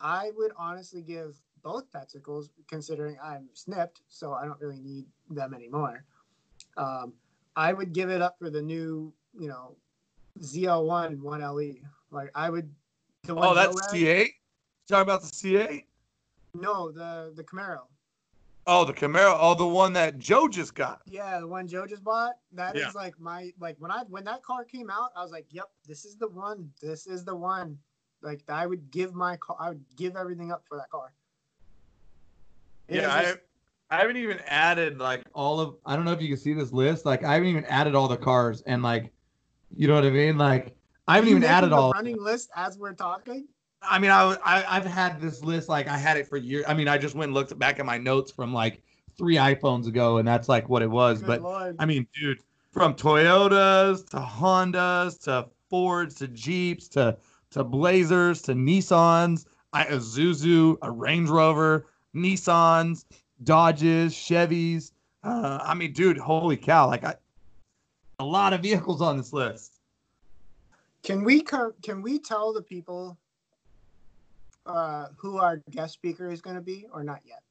[0.00, 5.52] I would honestly give both testicles, considering I'm snipped, so I don't really need them
[5.54, 6.04] anymore.
[6.76, 7.12] Um,
[7.56, 9.76] I would give it up for the new, you know,
[10.40, 11.82] ZL1 1LE.
[12.10, 12.70] Like I would.
[13.24, 14.28] The oh, that's C8.
[14.88, 15.84] Talking about the C8?
[16.54, 17.82] No, the the Camaro.
[18.72, 19.36] Oh, the Camaro.
[19.36, 21.00] Oh, the one that Joe just got.
[21.04, 22.34] Yeah, the one Joe just bought.
[22.52, 22.88] That yeah.
[22.88, 25.68] is like my like when I when that car came out, I was like, "Yep,
[25.88, 26.70] this is the one.
[26.80, 27.76] This is the one."
[28.22, 31.12] Like I would give my car, I would give everything up for that car.
[32.86, 33.38] It yeah, just,
[33.90, 35.74] I, I haven't even added like all of.
[35.84, 37.04] I don't know if you can see this list.
[37.04, 39.12] Like I haven't even added all the cars and like,
[39.74, 40.38] you know what I mean?
[40.38, 40.76] Like
[41.08, 43.48] I haven't even added all running list as we're talking.
[43.82, 46.64] I mean, I, I I've had this list like I had it for years.
[46.68, 48.82] I mean, I just went and looked back at my notes from like
[49.16, 51.20] three iPhones ago, and that's like what it was.
[51.20, 51.76] Good but Lord.
[51.78, 57.16] I mean, dude, from Toyotas to Hondas to Fords to Jeeps to
[57.52, 63.04] to Blazers to Nissans, I, a Isuzu, a Range Rover, Nissans,
[63.44, 64.92] Dodges, Chevys.
[65.22, 66.86] Uh, I mean, dude, holy cow!
[66.86, 67.14] Like, I,
[68.18, 69.80] a lot of vehicles on this list.
[71.02, 73.16] Can we can we tell the people
[74.70, 77.42] uh, who our guest speaker is going to be, or not yet?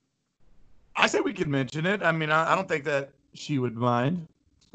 [0.96, 2.04] I say we could mention it.
[2.04, 4.28] I mean, I, I don't think that she would mind.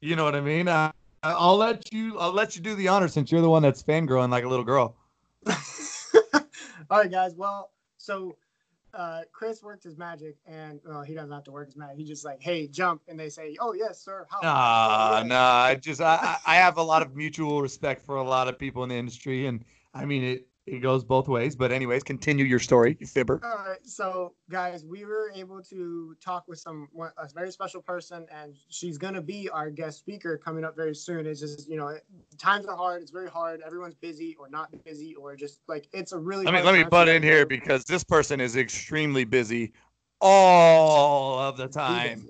[0.00, 0.68] you know what I mean?
[0.68, 0.92] I,
[1.22, 2.18] I'll let you.
[2.18, 4.64] I'll let you do the honor since you're the one that's fangirling like a little
[4.64, 4.94] girl.
[5.46, 5.54] All
[6.90, 7.34] right, guys.
[7.34, 8.36] Well, so
[8.94, 11.98] uh, Chris worked his magic, and well, he doesn't have to work his magic.
[11.98, 14.26] He just like, hey, jump, and they say, oh yes, sir.
[14.30, 14.40] How?
[14.42, 15.36] Nah, nah.
[15.36, 18.82] I just I I have a lot of mutual respect for a lot of people
[18.82, 19.64] in the industry, and
[19.94, 21.56] I mean it it goes both ways.
[21.56, 23.40] But anyways, continue your story, you fibber.
[23.44, 28.26] All right, so guys, we were able to talk with some a very special person,
[28.32, 31.26] and she's gonna be our guest speaker coming up very soon.
[31.26, 31.96] It's just you know
[32.38, 33.02] times are hard.
[33.02, 33.60] It's very hard.
[33.64, 36.44] Everyone's busy or not busy or just like it's a really.
[36.44, 39.72] Let me let me butt in here because this person is extremely busy
[40.20, 42.28] all of the time.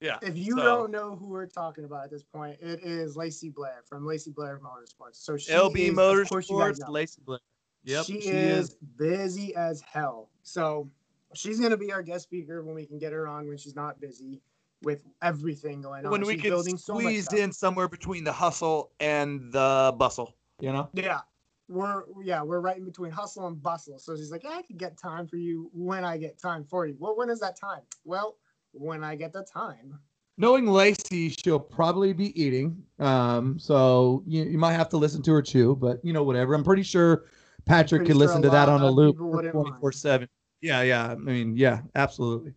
[0.00, 0.18] Yeah.
[0.22, 0.64] If you so.
[0.64, 4.30] don't know who we're talking about at this point, it is Lacey Blair from Lacey
[4.30, 5.16] Blair Motorsports.
[5.16, 7.40] So she LB is, Motorsports, Lacey Blair.
[7.84, 8.04] Yep.
[8.06, 10.30] She, she is, is, busy as hell.
[10.42, 10.88] So
[11.34, 14.00] she's gonna be our guest speaker when we can get her on when she's not
[14.00, 14.40] busy
[14.82, 16.10] with everything going on.
[16.10, 20.72] When we she's can squeeze so in somewhere between the hustle and the bustle, you
[20.72, 20.88] know?
[20.92, 21.20] Yeah.
[21.68, 24.00] We're yeah, we're right in between hustle and bustle.
[24.00, 26.84] So she's like, yeah, I can get time for you when I get time for
[26.84, 26.96] you.
[26.98, 27.82] Well, when is that time?
[28.04, 28.38] Well,
[28.72, 29.98] when I get the time.
[30.36, 32.82] Knowing Lacey, she'll probably be eating.
[32.98, 36.54] Um, so you, you might have to listen to her chew, but you know, whatever.
[36.54, 37.24] I'm pretty sure
[37.66, 40.28] Patrick pretty could sure listen to that on a loop 24 7.
[40.62, 41.10] Yeah, yeah.
[41.10, 42.54] I mean, yeah, absolutely.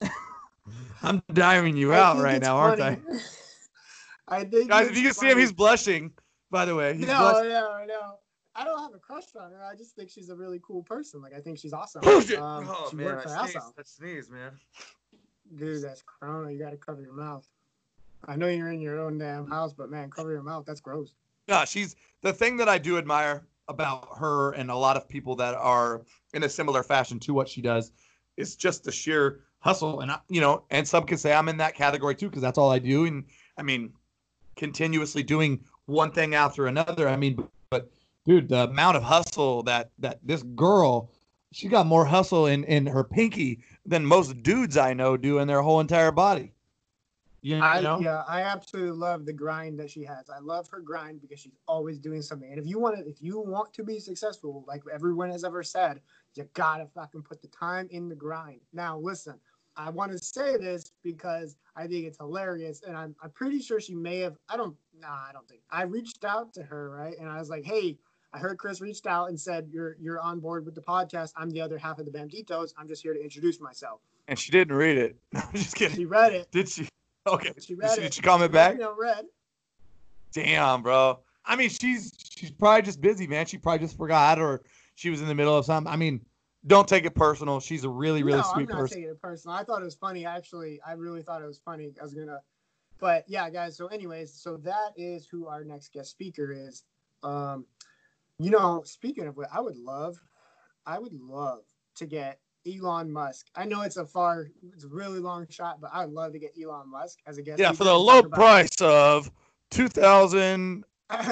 [1.02, 2.82] I'm diving you I out right now, funny.
[2.82, 3.18] aren't I?
[4.28, 5.28] I think guys, if you can funny.
[5.28, 6.12] see him, he's blushing.
[6.50, 7.50] By the way, he's no, blushing.
[7.50, 8.18] no, no.
[8.54, 9.64] I don't have a crush on her.
[9.64, 11.22] I just think she's a really cool person.
[11.22, 12.02] Like I think she's awesome.
[12.04, 13.56] Um, oh she man, I sneeze.
[13.56, 14.52] I sneeze, man.
[15.56, 16.50] Dude, that's corona.
[16.50, 17.46] You gotta cover your mouth.
[18.26, 20.64] I know you're in your own damn house, but man, cover your mouth.
[20.66, 21.14] That's gross.
[21.48, 25.34] Yeah, she's the thing that I do admire about her and a lot of people
[25.36, 26.02] that are
[26.34, 27.92] in a similar fashion to what she does
[28.36, 30.00] is just the sheer hustle.
[30.00, 32.58] And I, you know, and some can say I'm in that category too because that's
[32.58, 33.06] all I do.
[33.06, 33.24] And
[33.56, 33.92] I mean,
[34.56, 37.08] continuously doing one thing after another.
[37.08, 37.90] I mean, but
[38.26, 41.10] dude, the amount of hustle that that this girl,
[41.52, 45.48] she got more hustle in in her pinky than most dudes I know do in
[45.48, 46.52] their whole entire body.
[47.44, 47.64] You know?
[47.64, 50.30] I, yeah, I absolutely love the grind that she has.
[50.30, 52.48] I love her grind because she's always doing something.
[52.48, 55.64] And if you want to, if you want to be successful, like everyone has ever
[55.64, 56.00] said,
[56.34, 58.60] you gotta fucking put the time in the grind.
[58.72, 59.40] Now, listen,
[59.76, 63.80] I want to say this because I think it's hilarious, and I'm I'm pretty sure
[63.80, 64.36] she may have.
[64.48, 64.76] I don't.
[64.96, 65.62] Nah, I don't think.
[65.68, 67.98] I reached out to her right, and I was like, hey
[68.34, 71.32] I heard Chris reached out and said, "You're you're on board with the podcast.
[71.36, 72.72] I'm the other half of the Banditos.
[72.78, 75.16] I'm just here to introduce myself." And she didn't read it.
[75.34, 75.96] I'm just kidding.
[75.96, 76.50] She read it.
[76.50, 76.88] Did she?
[77.26, 77.52] Okay.
[77.60, 78.04] She read did she, it.
[78.04, 78.78] Did she comment back?
[78.78, 79.26] Know, read.
[80.32, 81.20] Damn, bro.
[81.44, 83.46] I mean, she's she's probably just busy, man.
[83.46, 84.62] She probably just forgot, or
[84.94, 85.92] she was in the middle of something.
[85.92, 86.24] I mean,
[86.66, 87.60] don't take it personal.
[87.60, 88.96] She's a really, really no, sweet I'm not person.
[88.96, 89.56] taking it personal.
[89.56, 90.24] I thought it was funny.
[90.24, 91.92] Actually, I really thought it was funny.
[92.00, 92.40] I was gonna,
[92.98, 93.76] but yeah, guys.
[93.76, 96.84] So, anyways, so that is who our next guest speaker is.
[97.22, 97.66] Um,
[98.38, 100.20] you know, speaking of what, I would love,
[100.86, 101.60] I would love
[101.96, 103.46] to get Elon Musk.
[103.54, 106.52] I know it's a far, it's a really long shot, but I'd love to get
[106.60, 107.60] Elon Musk as a guest.
[107.60, 109.30] Yeah, for the low price of
[109.70, 110.84] two thousand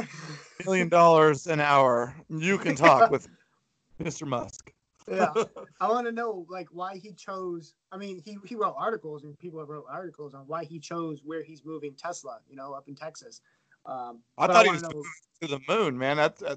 [0.65, 3.29] million dollars an hour, you can talk with
[4.03, 4.27] Mr.
[4.27, 4.73] Musk.
[5.11, 5.33] Yeah.
[5.81, 7.75] I want to know like why he chose.
[7.93, 11.23] I mean, he he wrote articles and people have wrote articles on why he chose
[11.25, 12.39] where he's moving Tesla.
[12.49, 13.41] You know, up in Texas.
[13.87, 15.03] Um, I thought he was know-
[15.43, 16.17] to the moon, man.
[16.17, 16.57] That's uh,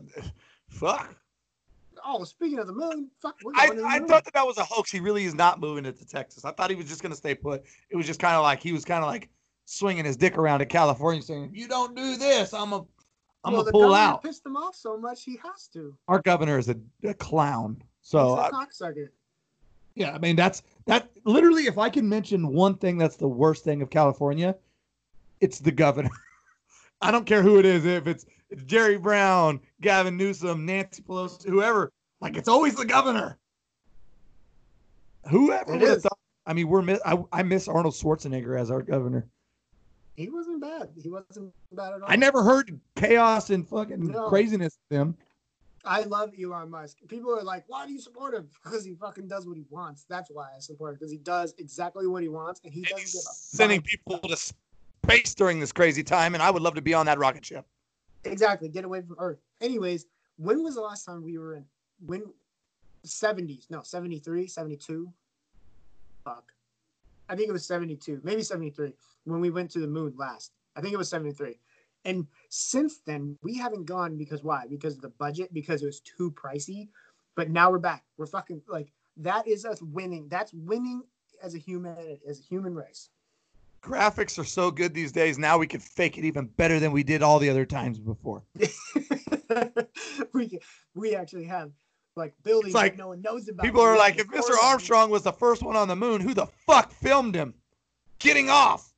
[0.70, 1.16] fuck.
[2.06, 3.36] Oh, speaking of the moon, fuck.
[3.56, 4.08] I, to the I moon.
[4.10, 4.92] thought that that was a hoax.
[4.92, 6.44] He really is not moving it to Texas.
[6.44, 7.64] I thought he was just gonna stay put.
[7.90, 9.30] It was just kind of like he was kind of like
[9.66, 12.84] swinging his dick around in California, saying, you don't do this, I'm a,
[13.46, 15.96] I'm well, gonna pull out." Pissed him off so much he has to.
[16.10, 17.82] Our governor is a, a clown.
[18.02, 18.52] So I-
[19.96, 21.10] yeah, I mean that's that.
[21.24, 24.56] Literally, if I can mention one thing that's the worst thing of California,
[25.40, 26.10] it's the governor.
[27.04, 27.86] I don't care who it is.
[27.86, 31.92] If it's, it's Jerry Brown, Gavin Newsom, Nancy Pelosi, whoever.
[32.22, 33.38] Like it's always the governor.
[35.30, 36.04] Whoever It is.
[36.04, 36.18] thought.
[36.46, 39.26] I mean, we're I, I miss Arnold Schwarzenegger as our governor.
[40.16, 40.90] He wasn't bad.
[41.02, 42.08] He wasn't bad at all.
[42.12, 44.30] I never heard chaos and fucking No.
[44.30, 45.18] craziness with him.
[45.86, 46.98] I love Elon Musk.
[47.10, 50.06] People are like, "Why do you support him?" Because he fucking does what he wants.
[50.08, 50.96] That's why I support him.
[51.00, 53.82] Because he does exactly what he wants, and he And doesn't he's give a sending
[53.82, 53.90] fuck.
[53.90, 54.54] people to
[55.06, 57.66] space during this crazy time, and I would love to be on that rocket ship.
[58.24, 58.70] Exactly.
[58.70, 59.40] Get away from Earth.
[59.62, 60.06] Anyways,
[60.38, 61.66] when was the last time we were in?
[62.06, 62.24] When?
[63.06, 63.70] 70s.
[63.70, 65.12] No, 73, 72.
[66.24, 66.52] Fuck.
[67.30, 68.94] I think it was 72, maybe 73
[69.26, 70.54] when we went to the moon last.
[70.76, 71.60] I think it was 73.
[72.06, 74.66] And since then, we haven't gone because why?
[74.70, 76.90] Because of the budget, because it was too pricey.
[77.36, 78.04] But now we're back.
[78.18, 80.28] We're fucking like that is us winning.
[80.30, 81.02] That's winning
[81.42, 81.96] as a human
[82.28, 83.10] as a human race.
[83.84, 85.38] Graphics are so good these days.
[85.38, 88.42] Now we could fake it even better than we did all the other times before.
[90.34, 90.60] we
[90.96, 91.72] we actually have
[92.16, 93.66] like buildings like, that no one knows about.
[93.66, 94.56] People are like, if Mr.
[94.62, 97.54] Armstrong was the first one on the moon, who the fuck filmed him
[98.20, 98.94] getting off?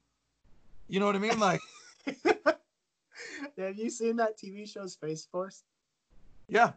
[0.88, 1.40] You know what I mean?
[1.40, 1.62] Like,
[3.58, 5.64] have you seen that TV show Space Force?
[6.48, 6.74] yeah,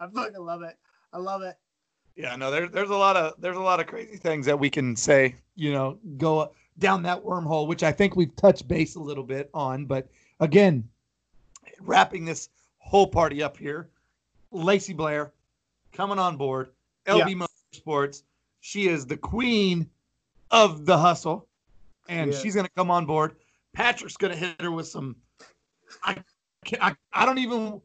[0.00, 0.76] I fucking love it.
[1.12, 1.56] I love it.
[2.16, 2.34] yeah.
[2.34, 4.96] No, there's there's a lot of there's a lot of crazy things that we can
[4.96, 5.36] say.
[5.54, 9.50] You know, go down that wormhole, which I think we've touched base a little bit
[9.54, 9.86] on.
[9.86, 10.08] But
[10.40, 10.88] again,
[11.80, 12.48] wrapping this
[12.78, 13.88] whole party up here,
[14.50, 15.32] Lacey Blair
[15.92, 16.70] coming on board,
[17.06, 18.22] LB Motorsports.
[18.60, 19.88] She is the queen
[20.50, 21.46] of the hustle,
[22.08, 22.40] and is.
[22.40, 23.36] she's going to come on board.
[23.72, 25.16] Patrick's going to hit her with some.
[26.02, 26.16] I,
[26.64, 27.80] can't- I I don't even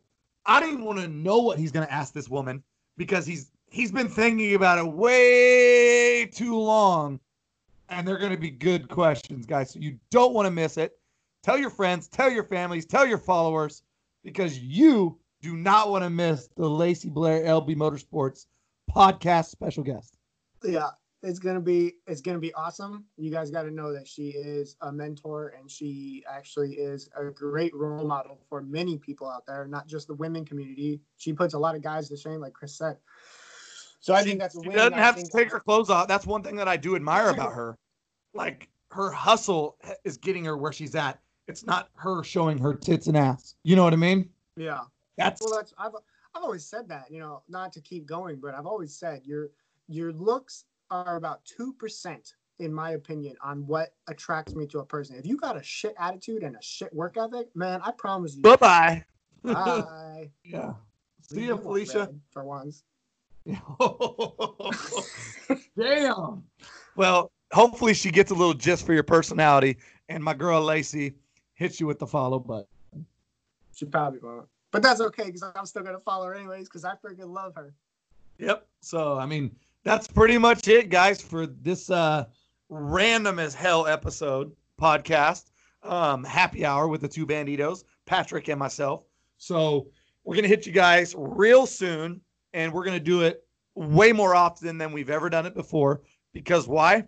[0.45, 2.63] I don't even want to know what he's going to ask this woman
[2.97, 7.19] because he's he's been thinking about it way too long,
[7.91, 9.71] and they're going to be good questions, guys.
[9.71, 10.93] So you don't want to miss it.
[11.43, 13.83] Tell your friends, tell your families, tell your followers,
[14.23, 18.45] because you do not want to miss the Lacey Blair LB Motorsports
[18.89, 20.15] podcast special guest.
[20.63, 20.89] Yeah,
[21.23, 23.05] it's gonna be it's gonna be awesome.
[23.17, 27.25] You guys got to know that she is a mentor and she actually is a
[27.31, 31.01] great role model for many people out there, not just the women community.
[31.17, 32.97] She puts a lot of guys to shame, like Chris said.
[34.01, 36.07] So I think that's a She doesn't have to take her clothes off.
[36.07, 37.77] That's one thing that I do admire about her.
[38.33, 41.19] Like her hustle is getting her where she's at.
[41.47, 43.55] It's not her showing her tits and ass.
[43.63, 44.29] You know what I mean?
[44.57, 44.81] Yeah.
[45.17, 45.93] That's Well, that's I've
[46.33, 47.11] I've always said that.
[47.11, 49.49] You know, not to keep going, but I've always said your
[49.87, 54.85] your looks are about two percent, in my opinion, on what attracts me to a
[54.85, 55.15] person.
[55.15, 58.41] If you got a shit attitude and a shit work ethic, man, I promise you.
[58.41, 59.05] bye bye.
[59.43, 60.29] Bye.
[60.43, 60.73] yeah.
[61.21, 62.09] See ya, you Felicia.
[62.31, 62.83] For once.
[65.77, 66.43] Damn.
[66.95, 69.77] Well, hopefully she gets a little gist for your personality,
[70.09, 71.13] and my girl Lacey
[71.53, 72.67] hits you with the follow button.
[73.73, 74.47] She probably won't.
[74.71, 77.73] But that's okay because I'm still gonna follow her anyways because I freaking love her.
[78.37, 78.67] Yep.
[78.81, 82.25] So I mean, that's pretty much it, guys, for this uh
[82.69, 85.51] random as hell episode podcast.
[85.83, 89.03] Um, happy hour with the two banditos, Patrick and myself.
[89.37, 89.87] So
[90.23, 92.21] we're gonna hit you guys real soon,
[92.53, 93.43] and we're gonna do it
[93.75, 96.01] way more often than we've ever done it before.
[96.33, 97.05] Because why?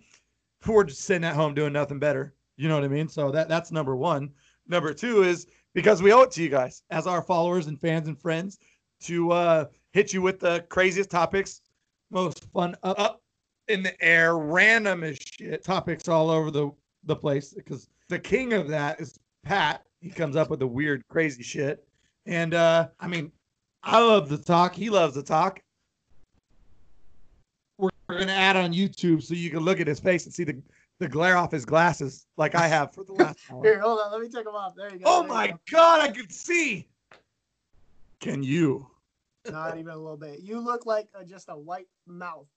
[0.66, 2.36] We're just sitting at home doing nothing better.
[2.56, 3.10] You know what I mean?
[3.10, 4.32] So that that's number one.
[4.68, 8.08] Number two is because we owe it to you guys as our followers and fans
[8.08, 8.60] and friends
[9.02, 11.62] to uh hit you with the craziest topics,
[12.12, 13.22] most fun up, up
[13.68, 16.72] in the air, random as shit topics all over the
[17.06, 17.54] the place.
[17.54, 19.86] Because the king of that is Pat.
[20.00, 21.86] He comes up with the weird, crazy shit.
[22.26, 23.32] And uh I mean,
[23.84, 24.74] I love the talk.
[24.74, 25.62] He loves the talk.
[27.78, 30.44] We're, we're gonna add on YouTube so you can look at his face and see
[30.44, 30.62] the
[31.00, 33.64] the glare off his glasses like I have for the last hour.
[33.64, 34.74] Here, hold on, let me take them off.
[34.76, 35.06] There you go.
[35.06, 35.60] Oh there my go.
[35.72, 36.88] god, I can see.
[38.22, 38.88] Can you?
[39.50, 40.40] Not even a little bit.
[40.40, 42.48] You look like uh just a white mouth.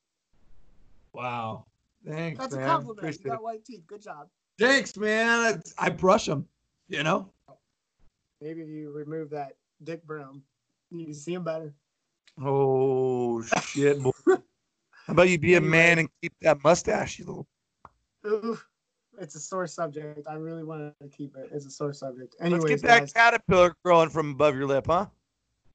[1.12, 1.66] Wow.
[2.06, 2.98] Thanks, That's a compliment.
[2.98, 3.82] Appreciate You got white teeth.
[3.88, 4.28] Good job.
[4.58, 5.60] Thanks, man.
[5.78, 6.46] I, I brush them.
[6.88, 7.30] You know.
[8.40, 10.42] Maybe you remove that dick broom,
[10.90, 11.74] you can see him better.
[12.40, 14.10] Oh shit, boy.
[14.26, 17.46] How about you be a man and keep that mustache, you
[18.24, 18.58] little.
[19.18, 20.26] It's a sore subject.
[20.28, 21.48] I really want to keep it.
[21.52, 22.34] It's a sore subject.
[22.40, 25.06] Let's get that guys, caterpillar growing from above your lip, huh?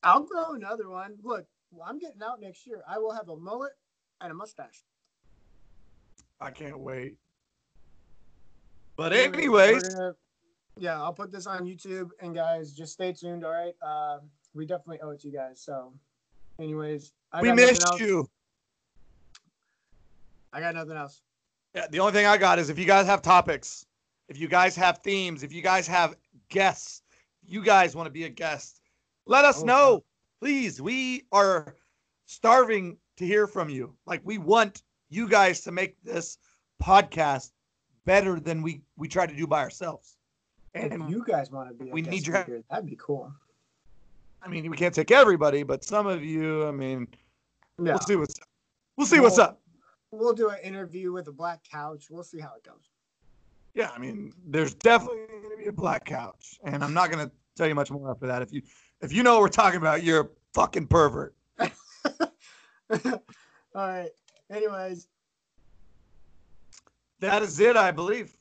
[0.03, 1.15] I'll grow another one.
[1.23, 1.45] Look,
[1.83, 2.83] I'm getting out next year.
[2.87, 3.71] I will have a mullet
[4.19, 4.83] and a mustache.
[6.39, 7.15] I can't wait.
[8.97, 10.15] But Anyways, anyways, gonna-
[10.77, 13.43] yeah, I'll put this on YouTube, and guys, just stay tuned.
[13.45, 14.19] All right, uh,
[14.53, 15.59] we definitely owe it to you guys.
[15.61, 15.93] So,
[16.59, 18.27] anyways, I we missed you.
[20.53, 21.21] I got nothing else.
[21.73, 23.85] Yeah, the only thing I got is if you guys have topics,
[24.27, 26.15] if you guys have themes, if you guys have
[26.49, 27.01] guests,
[27.45, 28.81] you guys want to be a guest,
[29.25, 29.91] let us Oh, know.
[29.95, 30.03] God.
[30.41, 30.81] Please.
[30.81, 31.75] We are
[32.25, 33.95] starving to hear from you.
[34.05, 36.37] Like we want you guys to make this
[36.81, 37.51] podcast
[38.05, 40.17] better than we we try to do by ourselves.
[40.73, 43.31] If And you guys want to be, a we guest need your that'd be cool.
[44.43, 47.07] I mean, we can't take everybody, but some of you, I mean,
[47.77, 48.35] Yeah, we'll see what's
[48.97, 49.61] we'll see what's up.
[50.11, 52.07] we'll do an interview with a black couch.
[52.09, 52.89] We'll see how it goes.
[53.73, 57.25] Yeah, I mean, there's definitely going to be a black couch, and I'm not going
[57.25, 58.41] to tell you much more after that.
[58.41, 58.61] If you
[59.01, 61.35] if you know what we're talking about, you're a fucking pervert.
[61.59, 63.19] All
[63.75, 64.09] right.
[64.49, 65.07] Anyways,
[67.21, 68.35] That is it, I believe.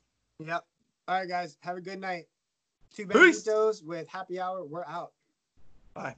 [0.45, 0.65] yep.
[1.07, 1.57] All right, guys.
[1.61, 2.27] Have a good night.
[2.95, 3.45] Two Peace.
[3.47, 4.65] Benditos with happy hour.
[4.65, 5.13] We're out.
[5.95, 6.17] Bye.